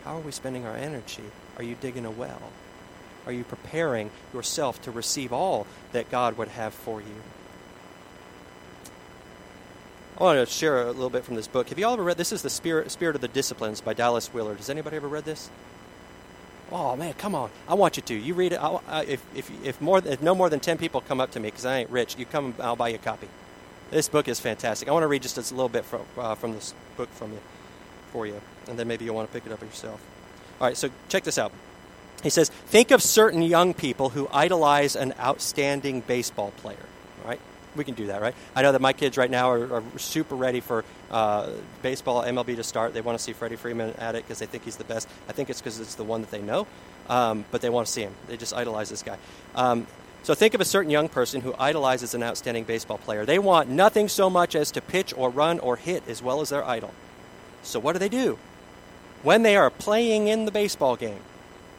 How 0.08 0.16
are 0.16 0.22
we 0.22 0.32
spending 0.32 0.66
our 0.66 0.78
energy? 0.78 1.24
Are 1.58 1.64
you 1.64 1.76
digging 1.82 2.06
a 2.06 2.10
well? 2.10 2.42
Are 3.26 3.32
you 3.34 3.44
preparing 3.44 4.10
yourself 4.34 4.82
to 4.84 4.92
receive 4.92 5.34
all 5.34 5.68
that 5.92 6.10
God 6.10 6.38
would 6.38 6.48
have 6.48 6.74
for 6.74 7.02
you? 7.02 7.24
I 10.18 10.24
want 10.24 10.48
to 10.48 10.54
share 10.54 10.84
a 10.84 10.94
little 10.94 11.10
bit 11.10 11.26
from 11.26 11.36
this 11.36 11.50
book. 11.50 11.68
Have 11.68 11.78
you 11.78 11.86
all 11.86 11.92
ever 11.92 12.06
read 12.06 12.16
this? 12.16 12.32
Is 12.32 12.42
the 12.42 12.50
Spirit 12.50 12.90
Spirit 12.90 13.16
of 13.16 13.22
the 13.22 13.28
Disciplines 13.28 13.82
by 13.82 13.94
Dallas 13.94 14.34
Willard. 14.34 14.60
Has 14.60 14.70
anybody 14.70 14.96
ever 14.96 15.10
read 15.10 15.26
this? 15.26 15.50
Oh 16.72 16.96
man, 16.96 17.14
come 17.16 17.36
on! 17.36 17.50
I 17.68 17.74
want 17.74 17.98
you 17.98 18.04
to. 18.04 18.14
You 18.14 18.34
read 18.34 18.54
it. 18.54 18.64
I'll, 18.64 18.82
if 19.06 19.22
if 19.36 19.52
if 19.66 19.82
more 19.82 19.98
if 19.98 20.22
no 20.22 20.34
more 20.34 20.50
than 20.50 20.62
ten 20.62 20.78
people 20.78 21.02
come 21.02 21.20
up 21.20 21.32
to 21.32 21.42
me 21.42 21.50
because 21.50 21.66
I 21.66 21.80
ain't 21.80 21.90
rich, 21.90 22.18
you 22.18 22.26
come. 22.26 22.56
I'll 22.62 22.78
buy 22.78 22.88
you 22.88 22.96
a 22.96 23.00
copy. 23.00 23.28
This 23.92 24.08
book 24.08 24.30
is 24.30 24.40
fantastic. 24.40 24.88
I 24.88 24.94
want 24.94 25.04
to 25.04 25.08
read 25.08 25.22
just 25.22 25.38
a 25.38 25.42
little 25.54 25.68
bit 25.68 25.84
from, 25.84 26.02
uh, 26.18 26.36
from 26.36 26.54
this 26.54 26.74
book 26.96 27.10
from 27.10 27.34
you, 27.34 27.40
for 28.18 28.26
you, 28.26 28.42
and 28.68 28.80
then 28.80 28.88
maybe 28.88 29.06
you'll 29.06 29.14
want 29.14 29.32
to 29.32 29.34
pick 29.34 29.46
it 29.46 29.54
up 29.54 29.62
yourself. 29.62 30.02
All 30.60 30.66
right, 30.66 30.76
so 30.76 30.90
check 31.08 31.24
this 31.24 31.38
out. 31.38 31.52
He 32.24 32.32
says, 32.32 32.50
Think 32.50 32.90
of 32.90 33.04
certain 33.04 33.44
young 33.44 33.76
people 33.76 34.10
who 34.10 34.28
idolize 34.34 34.96
an 34.96 35.14
outstanding 35.20 36.02
baseball 36.02 36.50
player. 36.58 36.86
All 37.22 37.30
right? 37.30 37.40
We 37.76 37.84
can 37.84 37.94
do 37.94 38.08
that, 38.08 38.20
right? 38.20 38.34
I 38.56 38.64
know 38.64 38.72
that 38.72 38.82
my 38.82 38.92
kids 38.92 39.18
right 39.18 39.30
now 39.30 39.52
are, 39.52 39.72
are 39.72 39.84
super 39.98 40.34
ready 40.34 40.62
for 40.62 40.84
uh, 41.12 41.52
baseball, 41.84 42.24
MLB 42.24 42.56
to 42.56 42.64
start. 42.64 42.96
They 42.96 43.02
want 43.02 43.20
to 43.20 43.24
see 43.24 43.34
Freddie 43.34 43.56
Freeman 43.56 43.94
at 44.00 44.16
it 44.16 44.24
because 44.24 44.40
they 44.40 44.48
think 44.48 44.64
he's 44.64 44.78
the 44.78 44.84
best. 44.84 45.08
I 45.30 45.32
think 45.32 45.52
it's 45.52 45.62
because 45.62 45.80
it's 45.80 45.94
the 45.94 46.04
one 46.04 46.22
that 46.22 46.32
they 46.32 46.42
know, 46.42 46.66
um, 47.10 47.46
but 47.52 47.62
they 47.62 47.70
want 47.70 47.86
to 47.86 47.94
see 47.94 48.02
him. 48.02 48.16
They 48.28 48.36
just 48.36 48.56
idolize 48.56 48.90
this 48.90 49.04
guy. 49.04 49.20
Um, 49.54 49.86
so 50.24 50.34
think 50.34 50.56
of 50.56 50.62
a 50.62 50.66
certain 50.66 50.90
young 50.90 51.08
person 51.08 51.42
who 51.42 51.54
idolizes 51.60 52.16
an 52.16 52.24
outstanding 52.24 52.64
baseball 52.64 52.98
player. 52.98 53.28
They 53.28 53.38
want 53.38 53.70
nothing 53.70 54.08
so 54.08 54.28
much 54.28 54.56
as 54.56 54.72
to 54.72 54.82
pitch 54.82 55.14
or 55.16 55.30
run 55.30 55.60
or 55.60 55.76
hit 55.76 56.02
as 56.08 56.24
well 56.24 56.42
as 56.42 56.50
their 56.50 56.66
idol. 56.66 56.92
So 57.68 57.80
what 57.80 57.94
do 57.94 58.00
they 58.00 58.10
do? 58.10 58.40
When 59.24 59.44
they 59.44 59.58
are 59.58 59.70
playing 59.70 60.28
in 60.28 60.46
the 60.46 60.52
baseball 60.52 60.96
game, 60.96 61.20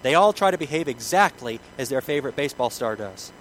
they 0.03 0.15
all 0.15 0.33
try 0.33 0.51
to 0.51 0.59
behave 0.59 0.87
exactly 0.87 1.61
as 1.79 1.89
their 1.89 2.01
favorite 2.01 2.37
baseball 2.37 2.71
star 2.71 2.95
does. 2.95 3.33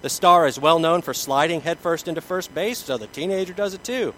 The 0.00 0.08
star 0.08 0.46
is 0.46 0.60
well 0.60 0.78
known 0.78 1.02
for 1.02 1.12
sliding 1.12 1.62
headfirst 1.62 2.06
into 2.06 2.20
first 2.20 2.54
base, 2.54 2.78
so 2.78 2.96
the 2.96 3.08
teenager 3.08 3.52
does 3.52 3.74
it 3.74 3.82
too. 3.82 4.14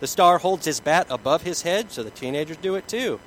The 0.00 0.06
star 0.06 0.38
holds 0.38 0.64
his 0.64 0.80
bat 0.80 1.06
above 1.10 1.42
his 1.42 1.62
head, 1.62 1.92
so 1.92 2.02
the 2.02 2.10
teenagers 2.10 2.56
do 2.56 2.76
it 2.76 2.88
too. 2.88 3.20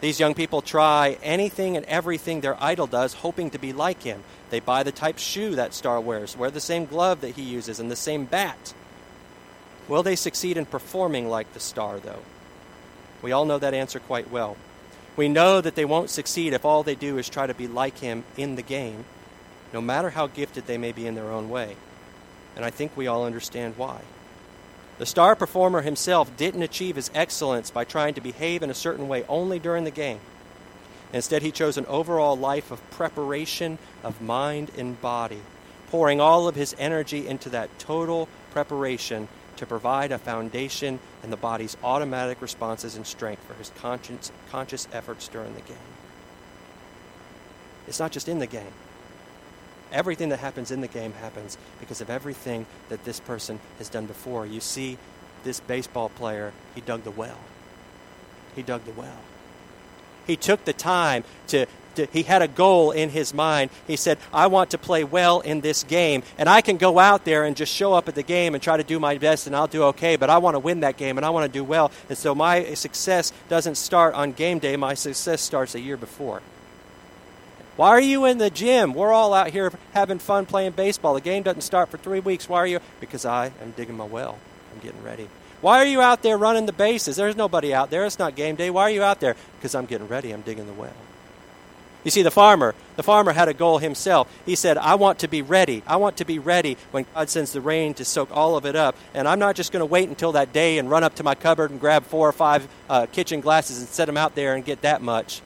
These 0.00 0.20
young 0.20 0.34
people 0.34 0.60
try 0.60 1.18
anything 1.22 1.76
and 1.76 1.86
everything 1.86 2.40
their 2.40 2.62
idol 2.62 2.86
does, 2.86 3.14
hoping 3.14 3.50
to 3.50 3.58
be 3.58 3.72
like 3.72 4.02
him. 4.02 4.22
They 4.50 4.60
buy 4.60 4.82
the 4.82 4.92
type 4.92 5.18
shoe 5.18 5.54
that 5.54 5.74
star 5.74 6.00
wears, 6.00 6.36
wear 6.36 6.50
the 6.50 6.60
same 6.60 6.84
glove 6.84 7.20
that 7.20 7.36
he 7.36 7.42
uses, 7.42 7.80
and 7.80 7.90
the 7.90 7.96
same 7.96 8.24
bat. 8.24 8.74
Will 9.88 10.02
they 10.02 10.16
succeed 10.16 10.56
in 10.56 10.66
performing 10.66 11.28
like 11.28 11.52
the 11.52 11.60
star, 11.60 12.00
though? 12.00 12.22
We 13.22 13.32
all 13.32 13.44
know 13.44 13.58
that 13.58 13.74
answer 13.74 14.00
quite 14.00 14.30
well. 14.30 14.56
We 15.16 15.28
know 15.28 15.60
that 15.60 15.74
they 15.74 15.84
won't 15.84 16.10
succeed 16.10 16.52
if 16.52 16.64
all 16.64 16.82
they 16.82 16.94
do 16.94 17.18
is 17.18 17.28
try 17.28 17.46
to 17.46 17.54
be 17.54 17.66
like 17.66 17.98
him 17.98 18.24
in 18.36 18.56
the 18.56 18.62
game, 18.62 19.04
no 19.72 19.80
matter 19.80 20.10
how 20.10 20.28
gifted 20.28 20.66
they 20.66 20.78
may 20.78 20.92
be 20.92 21.06
in 21.06 21.14
their 21.14 21.30
own 21.30 21.50
way. 21.50 21.76
And 22.56 22.64
I 22.64 22.70
think 22.70 22.96
we 22.96 23.06
all 23.06 23.24
understand 23.24 23.76
why. 23.76 24.00
The 24.98 25.06
star 25.06 25.34
performer 25.34 25.82
himself 25.82 26.36
didn't 26.36 26.62
achieve 26.62 26.96
his 26.96 27.10
excellence 27.14 27.70
by 27.70 27.84
trying 27.84 28.14
to 28.14 28.20
behave 28.20 28.62
in 28.62 28.70
a 28.70 28.74
certain 28.74 29.08
way 29.08 29.24
only 29.28 29.58
during 29.58 29.84
the 29.84 29.90
game. 29.90 30.20
Instead, 31.12 31.42
he 31.42 31.50
chose 31.50 31.76
an 31.76 31.86
overall 31.86 32.36
life 32.36 32.70
of 32.70 32.90
preparation 32.90 33.78
of 34.04 34.20
mind 34.20 34.70
and 34.76 35.00
body, 35.00 35.40
pouring 35.90 36.20
all 36.20 36.46
of 36.46 36.54
his 36.54 36.76
energy 36.78 37.26
into 37.26 37.48
that 37.48 37.78
total 37.78 38.28
preparation 38.52 39.28
to 39.60 39.66
provide 39.66 40.10
a 40.10 40.16
foundation 40.16 40.98
in 41.22 41.28
the 41.28 41.36
body's 41.36 41.76
automatic 41.84 42.40
responses 42.40 42.96
and 42.96 43.06
strength 43.06 43.44
for 43.44 43.52
his 43.52 43.70
conscious, 43.76 44.32
conscious 44.50 44.88
efforts 44.90 45.28
during 45.28 45.52
the 45.52 45.60
game. 45.60 45.76
It's 47.86 48.00
not 48.00 48.10
just 48.10 48.26
in 48.26 48.38
the 48.38 48.46
game. 48.46 48.72
Everything 49.92 50.30
that 50.30 50.38
happens 50.38 50.70
in 50.70 50.80
the 50.80 50.88
game 50.88 51.12
happens 51.12 51.58
because 51.78 52.00
of 52.00 52.08
everything 52.08 52.64
that 52.88 53.04
this 53.04 53.20
person 53.20 53.60
has 53.76 53.90
done 53.90 54.06
before. 54.06 54.46
You 54.46 54.60
see, 54.60 54.96
this 55.44 55.60
baseball 55.60 56.08
player, 56.08 56.54
he 56.74 56.80
dug 56.80 57.04
the 57.04 57.10
well. 57.10 57.38
He 58.56 58.62
dug 58.62 58.86
the 58.86 58.92
well. 58.92 59.18
He 60.26 60.36
took 60.36 60.64
the 60.64 60.72
time 60.72 61.22
to 61.48 61.66
he 62.12 62.22
had 62.22 62.42
a 62.42 62.48
goal 62.48 62.90
in 62.90 63.10
his 63.10 63.32
mind. 63.34 63.70
He 63.86 63.96
said, 63.96 64.18
I 64.32 64.46
want 64.46 64.70
to 64.70 64.78
play 64.78 65.04
well 65.04 65.40
in 65.40 65.60
this 65.60 65.84
game, 65.84 66.22
and 66.38 66.48
I 66.48 66.60
can 66.60 66.76
go 66.76 66.98
out 66.98 67.24
there 67.24 67.44
and 67.44 67.56
just 67.56 67.72
show 67.72 67.92
up 67.94 68.08
at 68.08 68.14
the 68.14 68.22
game 68.22 68.54
and 68.54 68.62
try 68.62 68.76
to 68.76 68.84
do 68.84 68.98
my 69.00 69.18
best, 69.18 69.46
and 69.46 69.56
I'll 69.56 69.66
do 69.66 69.84
okay, 69.84 70.16
but 70.16 70.30
I 70.30 70.38
want 70.38 70.54
to 70.54 70.58
win 70.58 70.80
that 70.80 70.96
game, 70.96 71.18
and 71.18 71.24
I 71.24 71.30
want 71.30 71.50
to 71.50 71.58
do 71.58 71.64
well. 71.64 71.90
And 72.08 72.16
so 72.16 72.34
my 72.34 72.74
success 72.74 73.32
doesn't 73.48 73.76
start 73.76 74.14
on 74.14 74.32
game 74.32 74.58
day, 74.58 74.76
my 74.76 74.94
success 74.94 75.40
starts 75.40 75.74
a 75.74 75.80
year 75.80 75.96
before. 75.96 76.42
Why 77.76 77.88
are 77.88 78.00
you 78.00 78.26
in 78.26 78.38
the 78.38 78.50
gym? 78.50 78.92
We're 78.92 79.12
all 79.12 79.32
out 79.32 79.50
here 79.50 79.72
having 79.92 80.18
fun 80.18 80.44
playing 80.44 80.72
baseball. 80.72 81.14
The 81.14 81.22
game 81.22 81.42
doesn't 81.42 81.62
start 81.62 81.88
for 81.88 81.96
three 81.96 82.20
weeks. 82.20 82.46
Why 82.48 82.58
are 82.58 82.66
you? 82.66 82.80
Because 83.00 83.24
I 83.24 83.52
am 83.62 83.70
digging 83.70 83.96
my 83.96 84.04
well. 84.04 84.38
I'm 84.74 84.80
getting 84.80 85.02
ready. 85.02 85.28
Why 85.60 85.78
are 85.78 85.86
you 85.86 86.00
out 86.00 86.22
there 86.22 86.36
running 86.36 86.66
the 86.66 86.72
bases? 86.72 87.16
There's 87.16 87.36
nobody 87.36 87.72
out 87.72 87.90
there. 87.90 88.04
It's 88.04 88.18
not 88.18 88.34
game 88.34 88.56
day. 88.56 88.70
Why 88.70 88.82
are 88.82 88.90
you 88.90 89.02
out 89.02 89.20
there? 89.20 89.36
Because 89.56 89.74
I'm 89.74 89.86
getting 89.86 90.08
ready. 90.08 90.30
I'm 90.32 90.42
digging 90.42 90.66
the 90.66 90.72
well. 90.72 90.92
You 92.02 92.10
see, 92.10 92.22
the 92.22 92.30
farmer, 92.30 92.74
the 92.96 93.02
farmer 93.02 93.32
had 93.32 93.48
a 93.48 93.54
goal 93.54 93.78
himself. 93.78 94.28
He 94.46 94.54
said, 94.54 94.78
I 94.78 94.94
want 94.94 95.18
to 95.20 95.28
be 95.28 95.42
ready. 95.42 95.82
I 95.86 95.96
want 95.96 96.16
to 96.18 96.24
be 96.24 96.38
ready 96.38 96.76
when 96.92 97.04
God 97.14 97.28
sends 97.28 97.52
the 97.52 97.60
rain 97.60 97.94
to 97.94 98.04
soak 98.04 98.30
all 98.34 98.56
of 98.56 98.64
it 98.64 98.74
up. 98.74 98.96
And 99.12 99.28
I'm 99.28 99.38
not 99.38 99.54
just 99.54 99.70
going 99.70 99.80
to 99.80 99.86
wait 99.86 100.08
until 100.08 100.32
that 100.32 100.52
day 100.52 100.78
and 100.78 100.90
run 100.90 101.04
up 101.04 101.16
to 101.16 101.22
my 101.22 101.34
cupboard 101.34 101.70
and 101.70 101.78
grab 101.78 102.04
four 102.04 102.28
or 102.28 102.32
five 102.32 102.66
uh, 102.88 103.06
kitchen 103.06 103.40
glasses 103.40 103.80
and 103.80 103.88
set 103.88 104.06
them 104.06 104.16
out 104.16 104.34
there 104.34 104.54
and 104.54 104.64
get 104.64 104.80
that 104.82 105.02
much. 105.02 105.42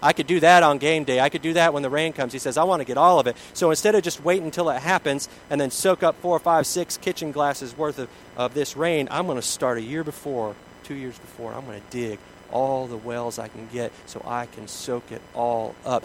I 0.00 0.12
could 0.12 0.28
do 0.28 0.38
that 0.38 0.62
on 0.62 0.78
game 0.78 1.02
day. 1.02 1.18
I 1.18 1.28
could 1.28 1.42
do 1.42 1.54
that 1.54 1.74
when 1.74 1.82
the 1.82 1.90
rain 1.90 2.12
comes. 2.12 2.32
He 2.32 2.38
says, 2.38 2.56
I 2.56 2.62
want 2.62 2.80
to 2.80 2.84
get 2.84 2.96
all 2.96 3.18
of 3.18 3.26
it. 3.26 3.36
So 3.52 3.70
instead 3.70 3.96
of 3.96 4.02
just 4.04 4.22
waiting 4.22 4.44
until 4.44 4.70
it 4.70 4.80
happens 4.80 5.28
and 5.50 5.60
then 5.60 5.72
soak 5.72 6.04
up 6.04 6.14
four, 6.20 6.38
five, 6.38 6.68
six 6.68 6.96
kitchen 6.96 7.32
glasses 7.32 7.76
worth 7.76 7.98
of, 7.98 8.08
of 8.36 8.54
this 8.54 8.76
rain, 8.76 9.08
I'm 9.10 9.26
going 9.26 9.38
to 9.38 9.42
start 9.42 9.78
a 9.78 9.82
year 9.82 10.04
before, 10.04 10.54
two 10.84 10.94
years 10.94 11.18
before. 11.18 11.52
I'm 11.52 11.66
going 11.66 11.80
to 11.80 11.90
dig 11.90 12.20
all 12.50 12.86
the 12.86 12.96
wells 12.96 13.38
I 13.38 13.48
can 13.48 13.68
get 13.72 13.92
so 14.06 14.22
I 14.26 14.46
can 14.46 14.68
soak 14.68 15.12
it 15.12 15.22
all 15.34 15.74
up. 15.84 16.04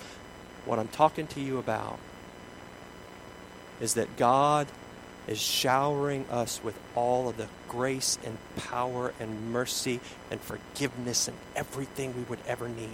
What 0.65 0.79
I'm 0.79 0.87
talking 0.87 1.27
to 1.27 1.41
you 1.41 1.57
about 1.57 1.99
is 3.79 3.95
that 3.95 4.15
God 4.17 4.67
is 5.27 5.39
showering 5.39 6.25
us 6.29 6.61
with 6.63 6.77
all 6.95 7.29
of 7.29 7.37
the 7.37 7.47
grace 7.69 8.17
and 8.25 8.37
power 8.57 9.13
and 9.19 9.51
mercy 9.51 9.99
and 10.29 10.39
forgiveness 10.41 11.27
and 11.27 11.37
everything 11.55 12.15
we 12.15 12.23
would 12.23 12.39
ever 12.45 12.67
need. 12.67 12.89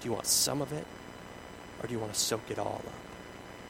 Do 0.00 0.08
you 0.08 0.12
want 0.12 0.26
some 0.26 0.62
of 0.62 0.72
it 0.72 0.86
or 1.80 1.86
do 1.86 1.92
you 1.92 2.00
want 2.00 2.12
to 2.12 2.18
soak 2.18 2.50
it 2.50 2.58
all 2.58 2.82
up? 2.86 2.92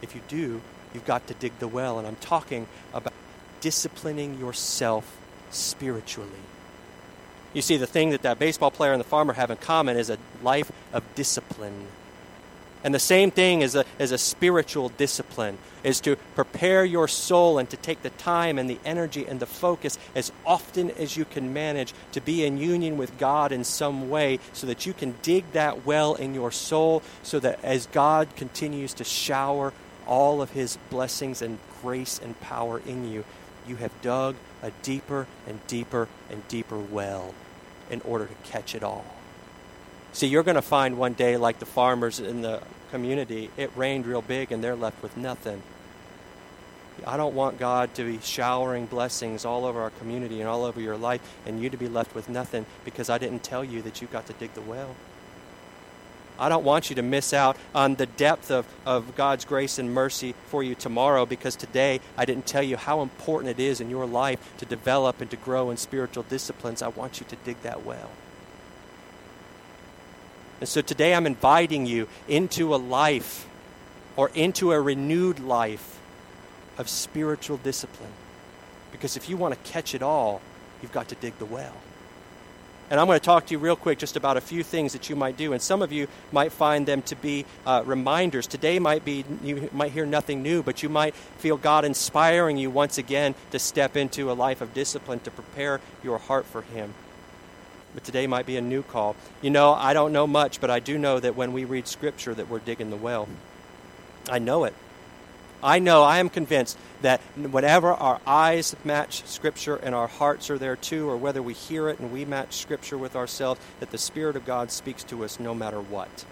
If 0.00 0.14
you 0.14 0.20
do, 0.28 0.60
you've 0.94 1.06
got 1.06 1.26
to 1.28 1.34
dig 1.34 1.58
the 1.58 1.68
well. 1.68 1.98
And 1.98 2.06
I'm 2.06 2.16
talking 2.16 2.66
about 2.92 3.12
disciplining 3.60 4.38
yourself 4.38 5.18
spiritually. 5.50 6.30
You 7.52 7.62
see, 7.62 7.76
the 7.76 7.86
thing 7.86 8.10
that 8.10 8.22
that 8.22 8.38
baseball 8.38 8.70
player 8.70 8.92
and 8.92 9.00
the 9.00 9.04
farmer 9.04 9.34
have 9.34 9.50
in 9.50 9.58
common 9.58 9.96
is 9.96 10.10
a 10.10 10.18
life 10.42 10.70
of 10.92 11.02
discipline. 11.14 11.86
And 12.84 12.94
the 12.94 12.98
same 12.98 13.30
thing 13.30 13.62
as 13.62 13.74
a, 13.76 13.84
as 13.98 14.10
a 14.10 14.18
spiritual 14.18 14.88
discipline 14.88 15.58
is 15.84 16.00
to 16.00 16.16
prepare 16.34 16.84
your 16.84 17.06
soul 17.06 17.58
and 17.58 17.70
to 17.70 17.76
take 17.76 18.02
the 18.02 18.10
time 18.10 18.58
and 18.58 18.68
the 18.68 18.78
energy 18.84 19.24
and 19.26 19.38
the 19.38 19.46
focus 19.46 19.98
as 20.14 20.32
often 20.44 20.90
as 20.92 21.16
you 21.16 21.24
can 21.24 21.52
manage 21.52 21.94
to 22.12 22.20
be 22.20 22.44
in 22.44 22.58
union 22.58 22.96
with 22.96 23.18
God 23.18 23.52
in 23.52 23.62
some 23.62 24.10
way 24.10 24.40
so 24.52 24.66
that 24.66 24.84
you 24.84 24.92
can 24.92 25.14
dig 25.22 25.50
that 25.52 25.86
well 25.86 26.14
in 26.14 26.34
your 26.34 26.50
soul 26.50 27.02
so 27.22 27.38
that 27.38 27.62
as 27.64 27.86
God 27.86 28.34
continues 28.34 28.94
to 28.94 29.04
shower 29.04 29.72
all 30.06 30.42
of 30.42 30.50
his 30.50 30.76
blessings 30.90 31.40
and 31.40 31.58
grace 31.82 32.20
and 32.22 32.40
power 32.40 32.80
in 32.84 33.10
you, 33.10 33.24
you 33.66 33.76
have 33.76 33.92
dug 34.02 34.36
a 34.62 34.70
deeper 34.82 35.26
and 35.46 35.64
deeper 35.66 36.08
and 36.30 36.46
deeper 36.48 36.78
well 36.78 37.34
in 37.90 38.00
order 38.02 38.26
to 38.26 38.34
catch 38.50 38.74
it 38.74 38.82
all. 38.82 39.04
See, 40.12 40.26
you're 40.26 40.42
going 40.42 40.56
to 40.56 40.62
find 40.62 40.98
one 40.98 41.14
day, 41.14 41.36
like 41.36 41.58
the 41.58 41.66
farmers 41.66 42.20
in 42.20 42.42
the 42.42 42.62
community, 42.90 43.50
it 43.56 43.70
rained 43.74 44.06
real 44.06 44.22
big 44.22 44.52
and 44.52 44.62
they're 44.62 44.76
left 44.76 45.02
with 45.02 45.16
nothing. 45.16 45.62
I 47.06 47.16
don't 47.16 47.34
want 47.34 47.58
God 47.58 47.94
to 47.94 48.04
be 48.04 48.20
showering 48.20 48.86
blessings 48.86 49.44
all 49.44 49.64
over 49.64 49.80
our 49.80 49.90
community 49.90 50.40
and 50.40 50.48
all 50.48 50.64
over 50.64 50.80
your 50.80 50.96
life 50.96 51.20
and 51.46 51.60
you 51.60 51.70
to 51.70 51.76
be 51.76 51.88
left 51.88 52.14
with 52.14 52.28
nothing 52.28 52.66
because 52.84 53.08
I 53.08 53.18
didn't 53.18 53.42
tell 53.42 53.64
you 53.64 53.82
that 53.82 54.00
you've 54.00 54.12
got 54.12 54.26
to 54.26 54.34
dig 54.34 54.52
the 54.54 54.60
well. 54.60 54.94
I 56.38 56.48
don't 56.48 56.64
want 56.64 56.90
you 56.90 56.96
to 56.96 57.02
miss 57.02 57.32
out 57.32 57.56
on 57.74 57.96
the 57.96 58.06
depth 58.06 58.50
of, 58.50 58.66
of 58.84 59.14
God's 59.16 59.44
grace 59.44 59.78
and 59.78 59.92
mercy 59.92 60.34
for 60.46 60.62
you 60.62 60.74
tomorrow 60.74 61.26
because 61.26 61.56
today 61.56 62.00
I 62.16 62.24
didn't 62.24 62.46
tell 62.46 62.62
you 62.62 62.76
how 62.76 63.02
important 63.02 63.58
it 63.58 63.62
is 63.62 63.80
in 63.80 63.90
your 63.90 64.06
life 64.06 64.38
to 64.58 64.64
develop 64.64 65.20
and 65.20 65.30
to 65.30 65.36
grow 65.36 65.70
in 65.70 65.76
spiritual 65.76 66.24
disciplines. 66.24 66.82
I 66.82 66.88
want 66.88 67.20
you 67.20 67.26
to 67.28 67.36
dig 67.36 67.60
that 67.62 67.84
well. 67.84 68.10
And 70.60 70.68
so 70.68 70.80
today 70.80 71.14
I'm 71.14 71.26
inviting 71.26 71.86
you 71.86 72.08
into 72.28 72.74
a 72.74 72.76
life 72.76 73.46
or 74.16 74.30
into 74.34 74.72
a 74.72 74.80
renewed 74.80 75.40
life 75.40 75.98
of 76.78 76.88
spiritual 76.88 77.56
discipline. 77.58 78.12
Because 78.90 79.16
if 79.16 79.28
you 79.28 79.36
want 79.36 79.54
to 79.54 79.70
catch 79.70 79.94
it 79.94 80.02
all, 80.02 80.40
you've 80.80 80.92
got 80.92 81.08
to 81.08 81.14
dig 81.16 81.38
the 81.38 81.44
well. 81.44 81.74
And 82.92 83.00
I'm 83.00 83.06
going 83.06 83.18
to 83.18 83.24
talk 83.24 83.46
to 83.46 83.52
you 83.52 83.58
real 83.58 83.74
quick 83.74 83.98
just 83.98 84.16
about 84.16 84.36
a 84.36 84.40
few 84.42 84.62
things 84.62 84.92
that 84.92 85.08
you 85.08 85.16
might 85.16 85.38
do. 85.38 85.54
And 85.54 85.62
some 85.62 85.80
of 85.80 85.92
you 85.92 86.08
might 86.30 86.52
find 86.52 86.84
them 86.84 87.00
to 87.04 87.16
be 87.16 87.46
uh, 87.64 87.82
reminders. 87.86 88.46
Today 88.46 88.78
might 88.78 89.02
be, 89.02 89.24
you 89.42 89.70
might 89.72 89.92
hear 89.92 90.04
nothing 90.04 90.42
new, 90.42 90.62
but 90.62 90.82
you 90.82 90.90
might 90.90 91.14
feel 91.14 91.56
God 91.56 91.86
inspiring 91.86 92.58
you 92.58 92.68
once 92.68 92.98
again 92.98 93.34
to 93.50 93.58
step 93.58 93.96
into 93.96 94.30
a 94.30 94.34
life 94.34 94.60
of 94.60 94.74
discipline 94.74 95.20
to 95.20 95.30
prepare 95.30 95.80
your 96.04 96.18
heart 96.18 96.44
for 96.44 96.60
Him. 96.60 96.92
But 97.94 98.04
today 98.04 98.26
might 98.26 98.44
be 98.44 98.58
a 98.58 98.60
new 98.60 98.82
call. 98.82 99.16
You 99.40 99.48
know, 99.48 99.72
I 99.72 99.94
don't 99.94 100.12
know 100.12 100.26
much, 100.26 100.60
but 100.60 100.68
I 100.68 100.78
do 100.78 100.98
know 100.98 101.18
that 101.18 101.34
when 101.34 101.54
we 101.54 101.64
read 101.64 101.88
Scripture 101.88 102.34
that 102.34 102.50
we're 102.50 102.58
digging 102.58 102.90
the 102.90 102.96
well. 102.96 103.26
I 104.28 104.38
know 104.38 104.64
it. 104.64 104.74
I 105.62 105.78
know, 105.78 106.02
I 106.02 106.18
am 106.18 106.28
convinced 106.28 106.76
that 107.02 107.20
whenever 107.36 107.92
our 107.92 108.20
eyes 108.26 108.74
match 108.84 109.24
Scripture 109.26 109.76
and 109.76 109.94
our 109.94 110.08
hearts 110.08 110.50
are 110.50 110.58
there 110.58 110.76
too, 110.76 111.08
or 111.08 111.16
whether 111.16 111.42
we 111.42 111.54
hear 111.54 111.88
it 111.88 112.00
and 112.00 112.12
we 112.12 112.24
match 112.24 112.56
Scripture 112.56 112.98
with 112.98 113.14
ourselves, 113.14 113.60
that 113.80 113.90
the 113.90 113.98
Spirit 113.98 114.34
of 114.34 114.44
God 114.44 114.72
speaks 114.72 115.04
to 115.04 115.24
us 115.24 115.38
no 115.38 115.54
matter 115.54 115.80
what. 115.80 116.24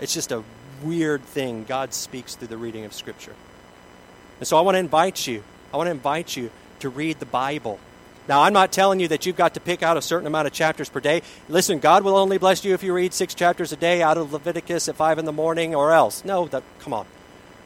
It's 0.00 0.14
just 0.14 0.32
a 0.32 0.44
weird 0.82 1.22
thing. 1.24 1.64
God 1.64 1.92
speaks 1.92 2.36
through 2.36 2.48
the 2.48 2.56
reading 2.56 2.84
of 2.84 2.94
Scripture. 2.94 3.34
And 4.38 4.46
so 4.46 4.56
I 4.56 4.62
want 4.62 4.76
to 4.76 4.80
invite 4.80 5.26
you, 5.26 5.42
I 5.72 5.76
want 5.76 5.88
to 5.88 5.92
invite 5.92 6.36
you 6.36 6.50
to 6.80 6.88
read 6.88 7.18
the 7.18 7.26
Bible. 7.26 7.78
Now, 8.28 8.42
I'm 8.42 8.52
not 8.52 8.72
telling 8.72 9.00
you 9.00 9.08
that 9.08 9.24
you've 9.24 9.36
got 9.36 9.54
to 9.54 9.60
pick 9.60 9.82
out 9.82 9.96
a 9.96 10.02
certain 10.02 10.26
amount 10.26 10.46
of 10.46 10.52
chapters 10.52 10.88
per 10.88 11.00
day. 11.00 11.22
Listen, 11.48 11.78
God 11.78 12.04
will 12.04 12.16
only 12.16 12.36
bless 12.36 12.62
you 12.64 12.74
if 12.74 12.82
you 12.82 12.92
read 12.92 13.14
six 13.14 13.34
chapters 13.34 13.72
a 13.72 13.76
day 13.76 14.02
out 14.02 14.18
of 14.18 14.32
Leviticus 14.32 14.88
at 14.88 14.96
five 14.96 15.18
in 15.18 15.24
the 15.24 15.32
morning 15.32 15.74
or 15.74 15.92
else. 15.92 16.24
No, 16.24 16.46
that, 16.48 16.62
come 16.78 16.92
on. 16.92 17.06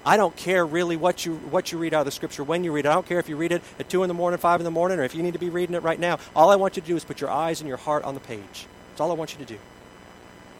I 0.05 0.17
don't 0.17 0.35
care 0.37 0.67
really 0.67 0.97
what 0.97 1.25
you 1.25 1.37
what 1.37 1.71
you 1.71 1.79
read 1.79 1.95
out 1.95 2.01
of 2.01 2.07
the 2.07 2.13
scripture 2.13 2.43
when 2.43 2.65
you 2.65 2.73
read 2.73 2.87
it. 2.87 2.89
I 2.89 2.95
don't 2.95 3.07
care 3.07 3.21
if 3.21 3.29
you 3.29 3.37
read 3.37 3.53
it 3.53 3.63
at 3.79 3.89
two 3.89 4.03
in 4.03 4.09
the 4.09 4.15
morning, 4.15 4.39
five 4.39 4.61
in 4.61 4.65
the 4.65 4.71
morning, 4.71 4.99
or 4.99 5.05
if 5.05 5.15
you 5.15 5.23
need 5.23 5.35
to 5.35 5.39
be 5.39 5.51
reading 5.51 5.77
it 5.77 5.83
right 5.83 5.99
now. 5.99 6.19
All 6.35 6.51
I 6.51 6.57
want 6.57 6.77
you 6.77 6.83
to 6.83 6.89
do 6.89 6.97
is 6.97 7.05
put 7.05 7.21
your 7.21 7.31
eyes 7.31 7.61
and 7.61 7.69
your 7.69 7.77
heart 7.77 8.05
on 8.05 8.15
the 8.15 8.21
page. 8.21 8.67
That's 8.91 9.01
all 9.01 9.11
I 9.11 9.15
want 9.15 9.33
you 9.33 9.39
to 9.39 9.45
do. 9.45 9.59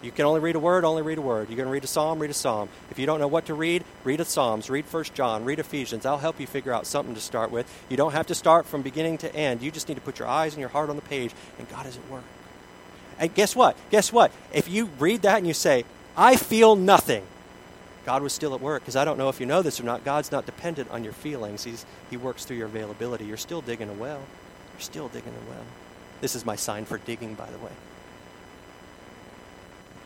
You 0.03 0.11
can 0.11 0.27
only 0.27 0.41
read 0.41 0.57
a 0.57 0.59
word, 0.59 0.85
only 0.85 1.03
read 1.03 1.19
a 1.19 1.23
word. 1.23 1.49
You're 1.49 1.57
going 1.57 1.69
to 1.69 1.73
read 1.73 1.85
a 1.85 1.89
psalm, 1.89 2.19
read 2.19 2.31
a 2.31 2.35
psalm. 2.35 2.69
If 2.91 2.99
you 2.99 3.07
don't 3.07 3.21
know 3.21 3.29
what 3.29 3.47
to 3.47 3.55
read, 3.55 3.85
read 4.03 4.19
a 4.19 4.25
Psalms, 4.25 4.69
read 4.69 4.85
First 4.85 5.15
John, 5.15 5.45
read 5.45 5.61
Ephesians. 5.61 6.05
I'll 6.05 6.19
help 6.19 6.41
you 6.41 6.47
figure 6.47 6.73
out 6.73 6.87
something 6.87 7.15
to 7.15 7.21
start 7.21 7.53
with. 7.53 7.73
You 7.89 7.97
don't 7.97 8.13
have 8.13 8.27
to 8.27 8.35
start 8.35 8.67
from 8.67 8.83
beginning 8.83 9.19
to 9.19 9.33
end. 9.35 9.63
You 9.63 9.71
just 9.71 9.89
need 9.89 9.95
to 9.95 10.01
put 10.01 10.19
your 10.19 10.27
eyes 10.27 10.55
and 10.55 10.61
your 10.61 10.71
heart 10.71 10.91
on 10.91 10.97
the 10.97 11.03
page, 11.03 11.33
and 11.57 11.69
God 11.69 11.87
is 11.87 11.97
at 11.97 12.11
work. 12.11 12.25
And 13.21 13.33
guess 13.33 13.55
what? 13.55 13.77
Guess 13.91 14.13
what? 14.13 14.33
If 14.53 14.69
you 14.69 14.87
read 14.99 15.23
that 15.23 15.39
and 15.39 15.47
you 15.47 15.55
say, 15.55 15.85
I 16.17 16.35
feel 16.35 16.75
nothing, 16.75 17.25
God 18.04 18.23
was 18.23 18.32
still 18.32 18.54
at 18.54 18.61
work. 18.61 18.82
Because 18.82 18.97
I 18.97 19.04
don't 19.04 19.18
know 19.18 19.28
if 19.28 19.40
you 19.40 19.47
know 19.47 19.62
this 19.62 19.80
or 19.80 19.85
not, 19.85 20.04
God's 20.04 20.32
not 20.32 20.47
dependent 20.47 20.90
on 20.90 21.04
your 21.04 21.12
feelings. 21.12 21.64
He's, 21.64 21.87
he 22.11 22.16
works 22.16 22.44
through 22.44 22.56
your 22.56 22.66
availability. 22.66 23.25
You're 23.25 23.37
still 23.37 23.61
digging 23.61 23.88
a 23.88 23.94
well. 23.94 24.23
You're 24.75 24.80
still 24.80 25.09
digging 25.09 25.35
a 25.35 25.50
well. 25.50 25.64
This 26.21 26.35
is 26.35 26.47
my 26.47 26.56
sign 26.56 26.85
for 26.85 26.99
digging, 26.99 27.35
by 27.35 27.50
the 27.50 27.59
way. 27.59 27.73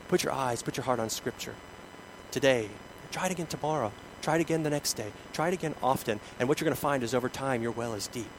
Put 0.09 0.23
your 0.23 0.33
eyes, 0.33 0.63
put 0.63 0.77
your 0.77 0.85
heart 0.85 1.01
on 1.01 1.11
Scripture 1.11 1.55
today. 2.31 2.69
Try 3.11 3.27
it 3.27 3.33
again 3.33 3.47
tomorrow. 3.47 3.93
Try 4.23 4.37
it 4.37 4.41
again 4.41 4.63
the 4.63 4.71
next 4.71 4.95
day. 4.95 5.11
Try 5.33 5.49
it 5.49 5.55
again 5.55 5.75
often. 5.83 6.21
And 6.39 6.49
what 6.49 6.61
you're 6.61 6.67
going 6.67 6.75
to 6.75 6.81
find 6.81 7.03
is 7.03 7.15
over 7.15 7.29
time, 7.29 7.63
your 7.63 7.73
well 7.73 7.95
is 7.95 8.07
deep. 8.09 8.31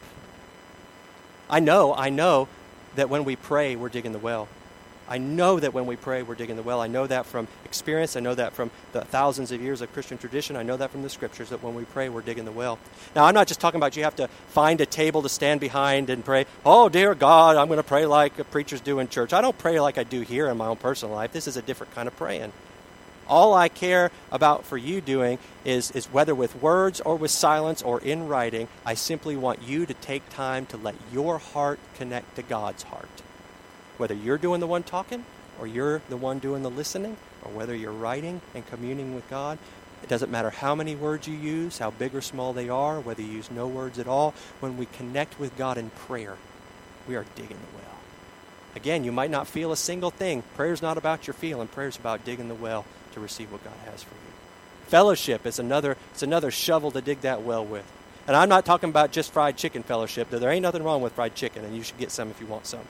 I 1.49 1.59
know, 1.59 1.93
I 1.93 2.09
know 2.09 2.47
that 2.95 3.09
when 3.09 3.23
we 3.23 3.35
pray, 3.35 3.75
we're 3.75 3.89
digging 3.89 4.11
the 4.11 4.19
well. 4.19 4.47
I 5.09 5.17
know 5.17 5.59
that 5.59 5.73
when 5.73 5.85
we 5.85 5.95
pray, 5.95 6.21
we're 6.21 6.35
digging 6.35 6.57
the 6.57 6.63
well. 6.63 6.81
I 6.81 6.87
know 6.87 7.07
that 7.07 7.25
from 7.25 7.47
experience. 7.63 8.15
I 8.15 8.19
know 8.19 8.35
that 8.35 8.53
from 8.53 8.71
the 8.91 9.01
thousands 9.01 9.51
of 9.51 9.61
years 9.61 9.81
of 9.81 9.91
Christian 9.93 10.17
tradition. 10.17 10.55
I 10.55 10.63
know 10.63 10.77
that 10.77 10.91
from 10.91 11.03
the 11.03 11.09
scriptures 11.09 11.49
that 11.49 11.63
when 11.63 11.75
we 11.75 11.85
pray, 11.85 12.09
we're 12.09 12.21
digging 12.21 12.45
the 12.45 12.51
well. 12.51 12.77
Now, 13.15 13.25
I'm 13.25 13.33
not 13.33 13.47
just 13.47 13.59
talking 13.59 13.79
about 13.79 13.95
you 13.95 14.03
have 14.03 14.15
to 14.17 14.27
find 14.49 14.81
a 14.81 14.85
table 14.85 15.21
to 15.21 15.29
stand 15.29 15.61
behind 15.61 16.09
and 16.09 16.25
pray, 16.25 16.45
oh, 16.65 16.89
dear 16.89 17.15
God, 17.15 17.55
I'm 17.55 17.67
going 17.67 17.77
to 17.77 17.83
pray 17.83 18.05
like 18.05 18.51
preachers 18.51 18.81
do 18.81 18.99
in 18.99 19.07
church. 19.07 19.33
I 19.33 19.41
don't 19.41 19.57
pray 19.57 19.79
like 19.79 19.97
I 19.97 20.03
do 20.03 20.21
here 20.21 20.47
in 20.49 20.57
my 20.57 20.67
own 20.67 20.77
personal 20.77 21.15
life. 21.15 21.31
This 21.31 21.47
is 21.47 21.57
a 21.57 21.61
different 21.61 21.95
kind 21.95 22.07
of 22.07 22.15
praying. 22.17 22.51
All 23.29 23.53
I 23.53 23.67
care 23.67 24.11
about 24.31 24.65
for 24.65 24.77
you 24.77 25.01
doing 25.01 25.37
is, 25.65 25.91
is 25.91 26.05
whether 26.07 26.33
with 26.33 26.61
words 26.61 27.01
or 27.01 27.17
with 27.17 27.31
silence 27.31 27.81
or 27.81 27.99
in 27.99 28.27
writing, 28.27 28.67
I 28.85 28.93
simply 28.93 29.35
want 29.35 29.61
you 29.61 29.85
to 29.85 29.93
take 29.93 30.29
time 30.29 30.65
to 30.67 30.77
let 30.77 30.95
your 31.11 31.37
heart 31.37 31.79
connect 31.95 32.35
to 32.37 32.41
God's 32.41 32.83
heart. 32.83 33.09
Whether 33.97 34.13
you're 34.13 34.37
doing 34.37 34.59
the 34.59 34.67
one 34.67 34.83
talking, 34.83 35.25
or 35.59 35.67
you're 35.67 36.01
the 36.09 36.17
one 36.17 36.39
doing 36.39 36.63
the 36.63 36.69
listening, 36.69 37.17
or 37.43 37.51
whether 37.51 37.75
you're 37.75 37.91
writing 37.91 38.41
and 38.53 38.65
communing 38.67 39.15
with 39.15 39.29
God, 39.29 39.57
it 40.03 40.09
doesn't 40.09 40.31
matter 40.31 40.51
how 40.51 40.75
many 40.75 40.95
words 40.95 41.27
you 41.27 41.35
use, 41.35 41.79
how 41.79 41.91
big 41.91 42.13
or 42.13 42.21
small 42.21 42.53
they 42.53 42.69
are, 42.69 42.99
whether 42.99 43.21
you 43.21 43.29
use 43.29 43.49
no 43.49 43.67
words 43.67 43.97
at 43.97 44.07
all. 44.07 44.33
When 44.59 44.77
we 44.77 44.85
connect 44.85 45.39
with 45.39 45.57
God 45.57 45.77
in 45.77 45.89
prayer, 45.89 46.37
we 47.07 47.15
are 47.15 47.25
digging 47.35 47.57
the 47.57 47.77
well. 47.77 47.83
Again, 48.75 49.03
you 49.03 49.11
might 49.11 49.31
not 49.31 49.47
feel 49.47 49.71
a 49.71 49.77
single 49.77 50.11
thing. 50.11 50.43
Prayer's 50.55 50.83
not 50.83 50.97
about 50.97 51.25
your 51.25 51.33
feeling. 51.33 51.67
Prayer's 51.67 51.97
about 51.97 52.23
digging 52.23 52.47
the 52.47 52.55
well 52.55 52.85
to 53.13 53.19
receive 53.19 53.51
what 53.51 53.63
God 53.63 53.73
has 53.91 54.03
for 54.03 54.13
you. 54.13 54.31
Fellowship 54.85 55.45
is 55.47 55.57
another, 55.57 55.97
it's 56.11 56.21
another 56.21 56.51
shovel 56.51 56.91
to 56.91 57.01
dig 57.01 57.21
that 57.21 57.41
well 57.41 57.65
with. 57.65 57.91
And 58.27 58.35
I'm 58.35 58.49
not 58.49 58.65
talking 58.65 58.89
about 58.89 59.11
just 59.11 59.31
fried 59.31 59.57
chicken 59.57 59.83
fellowship. 59.83 60.29
Though 60.29 60.37
there 60.37 60.51
ain't 60.51 60.61
nothing 60.61 60.83
wrong 60.83 61.01
with 61.01 61.13
fried 61.13 61.33
chicken, 61.33 61.65
and 61.65 61.75
you 61.75 61.81
should 61.81 61.97
get 61.97 62.11
some 62.11 62.29
if 62.29 62.39
you 62.39 62.45
want 62.45 62.67
some. 62.67 62.81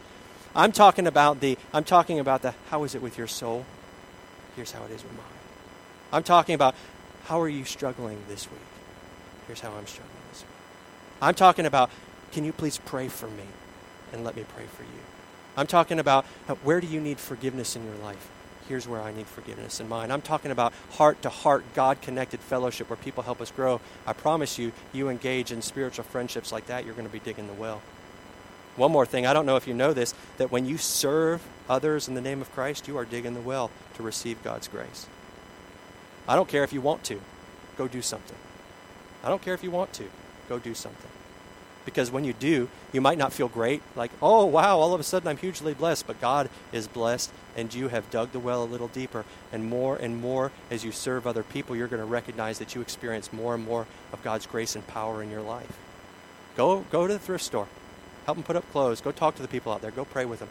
I'm 0.56 0.72
talking 0.72 1.08
about 1.08 1.40
the 1.40 1.58
I'm 1.74 1.84
talking 1.84 2.20
about 2.20 2.42
the 2.42 2.54
how 2.70 2.84
is 2.84 2.96
it 2.96 3.02
with 3.02 3.18
your 3.18 3.28
soul? 3.28 3.66
Here's 4.56 4.72
how 4.72 4.84
it 4.86 4.92
is 4.92 5.04
with 5.04 5.14
mine. 5.14 5.26
I'm 6.12 6.24
talking 6.24 6.56
about 6.56 6.76
how 7.26 7.42
are 7.42 7.50
you 7.50 7.66
struggling 7.66 8.24
this 8.28 8.50
week? 8.50 8.60
Here's 9.46 9.60
how 9.60 9.72
I'm 9.74 9.88
struggling 9.88 10.16
this 10.32 10.42
week. 10.42 10.50
I'm 11.22 11.36
talking 11.36 11.66
about 11.66 11.90
can 12.32 12.44
you 12.44 12.54
please 12.54 12.80
pray 12.86 13.08
for 13.08 13.28
me 13.28 13.44
and 14.12 14.24
let 14.24 14.36
me 14.36 14.46
pray 14.56 14.66
for 14.66 14.84
you? 14.84 15.00
I'm 15.56 15.68
talking 15.68 16.00
about 16.00 16.26
where 16.64 16.80
do 16.82 16.88
you 16.88 17.02
need 17.02 17.20
forgiveness 17.20 17.76
in 17.76 17.84
your 17.84 17.96
life? 17.96 18.30
Here's 18.68 18.88
where 18.88 19.02
I 19.02 19.14
need 19.14 19.28
forgiveness 19.28 19.80
in 19.80 19.88
mine. 19.88 20.12
I'm 20.12 20.22
talking 20.22 20.52
about 20.52 20.74
heart 20.92 21.22
to 21.22 21.30
heart, 21.30 21.64
God 21.74 22.02
connected 22.02 22.42
fellowship 22.42 22.90
where 22.90 22.98
people 22.98 23.24
help 23.24 23.40
us 23.40 23.50
grow. 23.50 23.80
I 24.06 24.14
promise 24.14 24.60
you, 24.60 24.74
you 24.92 25.08
engage 25.08 25.54
in 25.54 25.62
spiritual 25.62 26.04
friendships 26.04 26.52
like 26.52 26.68
that, 26.68 26.84
you're 26.84 26.94
going 26.94 27.08
to 27.08 27.12
be 27.12 27.20
digging 27.20 27.48
the 27.48 27.54
well. 27.54 27.82
One 28.78 28.92
more 28.92 29.06
thing, 29.06 29.26
I 29.26 29.34
don't 29.34 29.46
know 29.46 29.58
if 29.58 29.68
you 29.68 29.74
know 29.74 29.92
this, 29.92 30.14
that 30.38 30.52
when 30.52 30.66
you 30.66 30.78
serve 30.78 31.46
others 31.68 32.08
in 32.08 32.14
the 32.14 32.22
name 32.22 32.42
of 32.42 32.52
Christ, 32.54 32.88
you 32.88 32.98
are 32.98 33.06
digging 33.06 33.34
the 33.34 33.42
well 33.42 33.72
to 33.96 34.04
receive 34.04 34.42
God's 34.44 34.68
grace. 34.68 35.08
I 36.28 36.36
don't 36.36 36.48
care 36.48 36.64
if 36.64 36.72
you 36.72 36.80
want 36.80 37.04
to, 37.06 37.20
go 37.78 37.88
do 37.88 38.02
something. 38.02 38.38
I 39.24 39.30
don't 39.30 39.42
care 39.42 39.56
if 39.56 39.64
you 39.64 39.72
want 39.72 39.94
to, 39.94 40.06
go 40.48 40.60
do 40.60 40.76
something. 40.76 41.10
Because 41.86 42.12
when 42.12 42.26
you 42.26 42.34
do, 42.34 42.70
you 42.92 43.00
might 43.00 43.18
not 43.18 43.32
feel 43.34 43.48
great, 43.48 43.82
like, 43.96 44.12
oh, 44.22 44.46
wow, 44.46 44.78
all 44.78 44.94
of 44.94 45.00
a 45.00 45.04
sudden 45.04 45.28
I'm 45.28 45.38
hugely 45.38 45.74
blessed, 45.74 46.06
but 46.06 46.20
God 46.20 46.50
is 46.72 46.88
blessed, 46.88 47.32
and 47.56 47.74
you 47.74 47.88
have 47.88 48.12
dug 48.12 48.34
the 48.34 48.40
well 48.40 48.62
a 48.62 48.66
little 48.66 48.90
deeper. 48.90 49.24
And 49.54 49.70
more 49.70 49.96
and 49.96 50.22
more, 50.22 50.52
as 50.70 50.84
you 50.84 50.92
serve 50.92 51.26
other 51.26 51.44
people, 51.44 51.76
you're 51.76 51.88
going 51.88 52.02
to 52.02 52.06
recognize 52.06 52.60
that 52.60 52.76
you 52.76 52.82
experience 52.82 53.32
more 53.32 53.56
and 53.56 53.66
more 53.66 53.88
of 54.12 54.22
God's 54.22 54.46
grace 54.46 54.76
and 54.76 54.86
power 54.86 55.24
in 55.24 55.32
your 55.32 55.42
life. 55.42 55.80
Go, 56.58 56.82
go 56.92 57.08
to 57.08 57.14
the 57.14 57.20
thrift 57.20 57.46
store. 57.46 57.68
Help 58.28 58.38
them 58.38 58.44
put 58.44 58.58
up 58.58 58.72
clothes. 58.74 59.00
Go 59.00 59.12
talk 59.12 59.36
to 59.36 59.42
the 59.42 59.48
people 59.48 59.72
out 59.72 59.82
there. 59.82 59.90
Go 59.90 60.04
pray 60.04 60.26
with 60.26 60.40
them. 60.40 60.50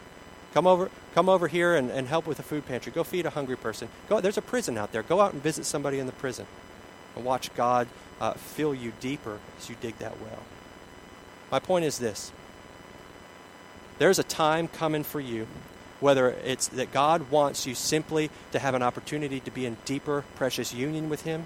Come 0.55 0.67
over, 0.67 0.91
come 1.15 1.29
over 1.29 1.47
here 1.47 1.77
and, 1.77 1.91
and 1.91 2.09
help 2.09 2.27
with 2.27 2.39
the 2.39 2.43
food 2.43 2.67
pantry. 2.67 2.91
Go 2.91 3.05
feed 3.05 3.27
a 3.27 3.31
hungry 3.31 3.57
person. 3.57 3.91
Go, 4.09 4.19
there's 4.23 4.39
a 4.39 4.43
prison 4.43 4.79
out 4.79 4.93
there. 4.93 5.03
Go 5.03 5.21
out 5.21 5.35
and 5.35 5.43
visit 5.43 5.67
somebody 5.67 5.99
in 5.99 6.07
the 6.07 6.12
prison 6.12 6.47
and 7.15 7.23
watch 7.23 7.55
God 7.55 7.87
uh, 8.19 8.33
fill 8.33 8.75
you 8.75 8.95
deeper 8.99 9.39
as 9.59 9.69
you 9.69 9.77
dig 9.79 9.99
that 9.99 10.19
well. 10.23 10.43
My 11.53 11.59
point 11.59 11.85
is 11.85 11.99
this 11.99 12.33
there's 13.99 14.19
a 14.19 14.25
time 14.25 14.69
coming 14.69 15.05
for 15.05 15.21
you, 15.21 15.47
whether 16.01 16.31
it's 16.31 16.69
that 16.69 16.93
God 16.93 17.31
wants 17.31 17.67
you 17.67 17.75
simply 17.75 18.31
to 18.53 18.59
have 18.59 18.75
an 18.75 18.83
opportunity 18.83 19.41
to 19.41 19.51
be 19.51 19.67
in 19.67 19.77
deeper, 19.85 20.25
precious 20.37 20.73
union 20.73 21.11
with 21.11 21.23
Him, 21.23 21.45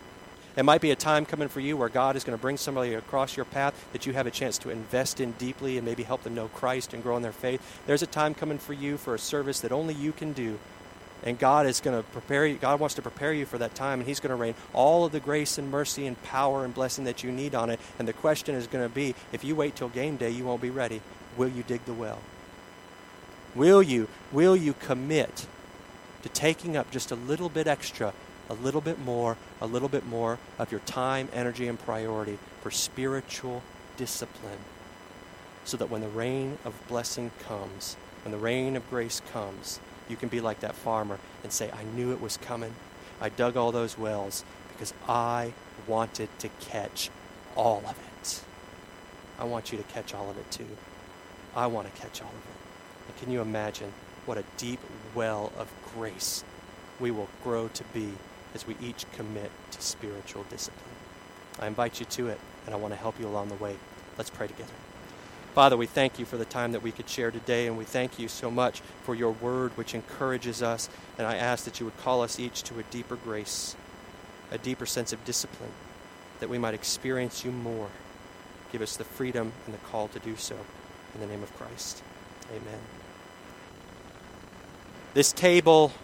it 0.56 0.64
might 0.64 0.80
be 0.80 0.90
a 0.90 0.96
time 0.96 1.26
coming 1.26 1.48
for 1.48 1.60
you 1.60 1.76
where 1.76 1.88
God 1.88 2.16
is 2.16 2.24
going 2.24 2.36
to 2.36 2.42
bring 2.42 2.56
somebody 2.56 2.94
across 2.94 3.36
your 3.36 3.44
path 3.44 3.74
that 3.92 4.06
you 4.06 4.12
have 4.12 4.26
a 4.26 4.30
chance 4.30 4.58
to 4.58 4.70
invest 4.70 5.20
in 5.20 5.32
deeply 5.32 5.78
and 5.78 5.86
maybe 5.86 6.02
help 6.02 6.22
them 6.22 6.34
know 6.34 6.48
Christ 6.48 6.92
and 6.92 7.02
grow 7.02 7.16
in 7.16 7.22
their 7.22 7.32
faith. 7.32 7.62
There's 7.86 8.02
a 8.02 8.06
time 8.06 8.34
coming 8.34 8.58
for 8.58 8.72
you 8.72 8.96
for 8.96 9.14
a 9.14 9.18
service 9.18 9.60
that 9.60 9.72
only 9.72 9.94
you 9.94 10.12
can 10.12 10.32
do. 10.32 10.58
And 11.22 11.38
God 11.38 11.66
is 11.66 11.80
going 11.80 11.96
to 11.96 12.08
prepare 12.10 12.46
you. 12.46 12.56
God 12.56 12.80
wants 12.80 12.94
to 12.94 13.02
prepare 13.02 13.32
you 13.32 13.44
for 13.44 13.58
that 13.58 13.74
time, 13.74 14.00
and 14.00 14.08
He's 14.08 14.20
going 14.20 14.30
to 14.30 14.36
rain 14.36 14.54
all 14.72 15.04
of 15.04 15.12
the 15.12 15.20
grace 15.20 15.58
and 15.58 15.70
mercy 15.70 16.06
and 16.06 16.20
power 16.22 16.64
and 16.64 16.74
blessing 16.74 17.04
that 17.04 17.22
you 17.22 17.30
need 17.30 17.54
on 17.54 17.68
it. 17.68 17.78
And 17.98 18.08
the 18.08 18.14
question 18.14 18.54
is 18.54 18.66
going 18.66 18.88
to 18.88 18.92
be 18.92 19.14
if 19.30 19.44
you 19.44 19.54
wait 19.54 19.76
till 19.76 19.90
game 19.90 20.16
day, 20.16 20.30
you 20.30 20.46
won't 20.46 20.62
be 20.62 20.70
ready. 20.70 21.02
Will 21.36 21.48
you 21.48 21.62
dig 21.62 21.84
the 21.84 21.92
well? 21.92 22.20
Will 23.54 23.82
you? 23.82 24.08
Will 24.32 24.56
you 24.56 24.72
commit 24.72 25.46
to 26.22 26.28
taking 26.30 26.76
up 26.76 26.90
just 26.90 27.10
a 27.10 27.16
little 27.16 27.48
bit 27.48 27.66
extra 27.66 28.14
a 28.50 28.54
little 28.54 28.80
bit 28.80 28.98
more, 28.98 29.36
a 29.60 29.66
little 29.66 29.88
bit 29.88 30.06
more 30.06 30.38
of 30.58 30.70
your 30.70 30.80
time, 30.80 31.28
energy, 31.32 31.68
and 31.68 31.78
priority 31.78 32.38
for 32.60 32.70
spiritual 32.70 33.62
discipline 33.96 34.58
so 35.64 35.76
that 35.76 35.88
when 35.88 36.00
the 36.00 36.08
rain 36.08 36.58
of 36.64 36.74
blessing 36.88 37.30
comes, 37.46 37.96
when 38.24 38.32
the 38.32 38.38
rain 38.38 38.76
of 38.76 38.90
grace 38.90 39.22
comes, 39.32 39.78
you 40.08 40.16
can 40.16 40.28
be 40.28 40.40
like 40.40 40.60
that 40.60 40.74
farmer 40.74 41.18
and 41.44 41.52
say, 41.52 41.70
I 41.70 41.84
knew 41.84 42.12
it 42.12 42.20
was 42.20 42.36
coming. 42.36 42.74
I 43.20 43.28
dug 43.28 43.56
all 43.56 43.70
those 43.70 43.96
wells 43.96 44.44
because 44.72 44.92
I 45.08 45.52
wanted 45.86 46.28
to 46.40 46.48
catch 46.60 47.10
all 47.54 47.82
of 47.86 47.96
it. 48.20 48.42
I 49.38 49.44
want 49.44 49.70
you 49.70 49.78
to 49.78 49.84
catch 49.84 50.12
all 50.12 50.28
of 50.28 50.36
it 50.36 50.50
too. 50.50 50.66
I 51.54 51.66
want 51.68 51.92
to 51.92 52.00
catch 52.00 52.20
all 52.20 52.28
of 52.28 52.34
it. 52.34 53.08
And 53.08 53.16
can 53.18 53.30
you 53.30 53.40
imagine 53.40 53.92
what 54.26 54.38
a 54.38 54.44
deep 54.56 54.80
well 55.14 55.52
of 55.56 55.68
grace 55.94 56.44
we 56.98 57.10
will 57.10 57.28
grow 57.44 57.68
to 57.68 57.84
be 57.94 58.12
as 58.54 58.66
we 58.66 58.76
each 58.80 59.10
commit 59.12 59.50
to 59.72 59.80
spiritual 59.80 60.44
discipline. 60.44 60.94
I 61.58 61.66
invite 61.66 62.00
you 62.00 62.06
to 62.06 62.28
it, 62.28 62.40
and 62.66 62.74
I 62.74 62.78
want 62.78 62.92
to 62.94 62.98
help 62.98 63.18
you 63.20 63.26
along 63.26 63.48
the 63.48 63.54
way. 63.56 63.76
Let's 64.16 64.30
pray 64.30 64.46
together. 64.46 64.72
Father, 65.54 65.76
we 65.76 65.86
thank 65.86 66.18
you 66.18 66.24
for 66.24 66.36
the 66.36 66.44
time 66.44 66.72
that 66.72 66.82
we 66.82 66.92
could 66.92 67.08
share 67.08 67.30
today, 67.30 67.66
and 67.66 67.76
we 67.76 67.84
thank 67.84 68.18
you 68.18 68.28
so 68.28 68.50
much 68.50 68.80
for 69.02 69.14
your 69.14 69.32
word, 69.32 69.76
which 69.76 69.94
encourages 69.94 70.62
us. 70.62 70.88
And 71.18 71.26
I 71.26 71.36
ask 71.36 71.64
that 71.64 71.80
you 71.80 71.86
would 71.86 71.98
call 71.98 72.22
us 72.22 72.38
each 72.38 72.62
to 72.64 72.78
a 72.78 72.84
deeper 72.84 73.16
grace, 73.16 73.74
a 74.52 74.58
deeper 74.58 74.86
sense 74.86 75.12
of 75.12 75.24
discipline, 75.24 75.72
that 76.38 76.48
we 76.48 76.58
might 76.58 76.74
experience 76.74 77.44
you 77.44 77.50
more. 77.50 77.88
Give 78.70 78.80
us 78.80 78.96
the 78.96 79.04
freedom 79.04 79.52
and 79.66 79.74
the 79.74 79.78
call 79.78 80.06
to 80.08 80.20
do 80.20 80.36
so. 80.36 80.56
In 81.14 81.20
the 81.20 81.26
name 81.26 81.42
of 81.42 81.54
Christ. 81.56 82.02
Amen. 82.50 82.78
This 85.12 85.32
table 85.32 85.92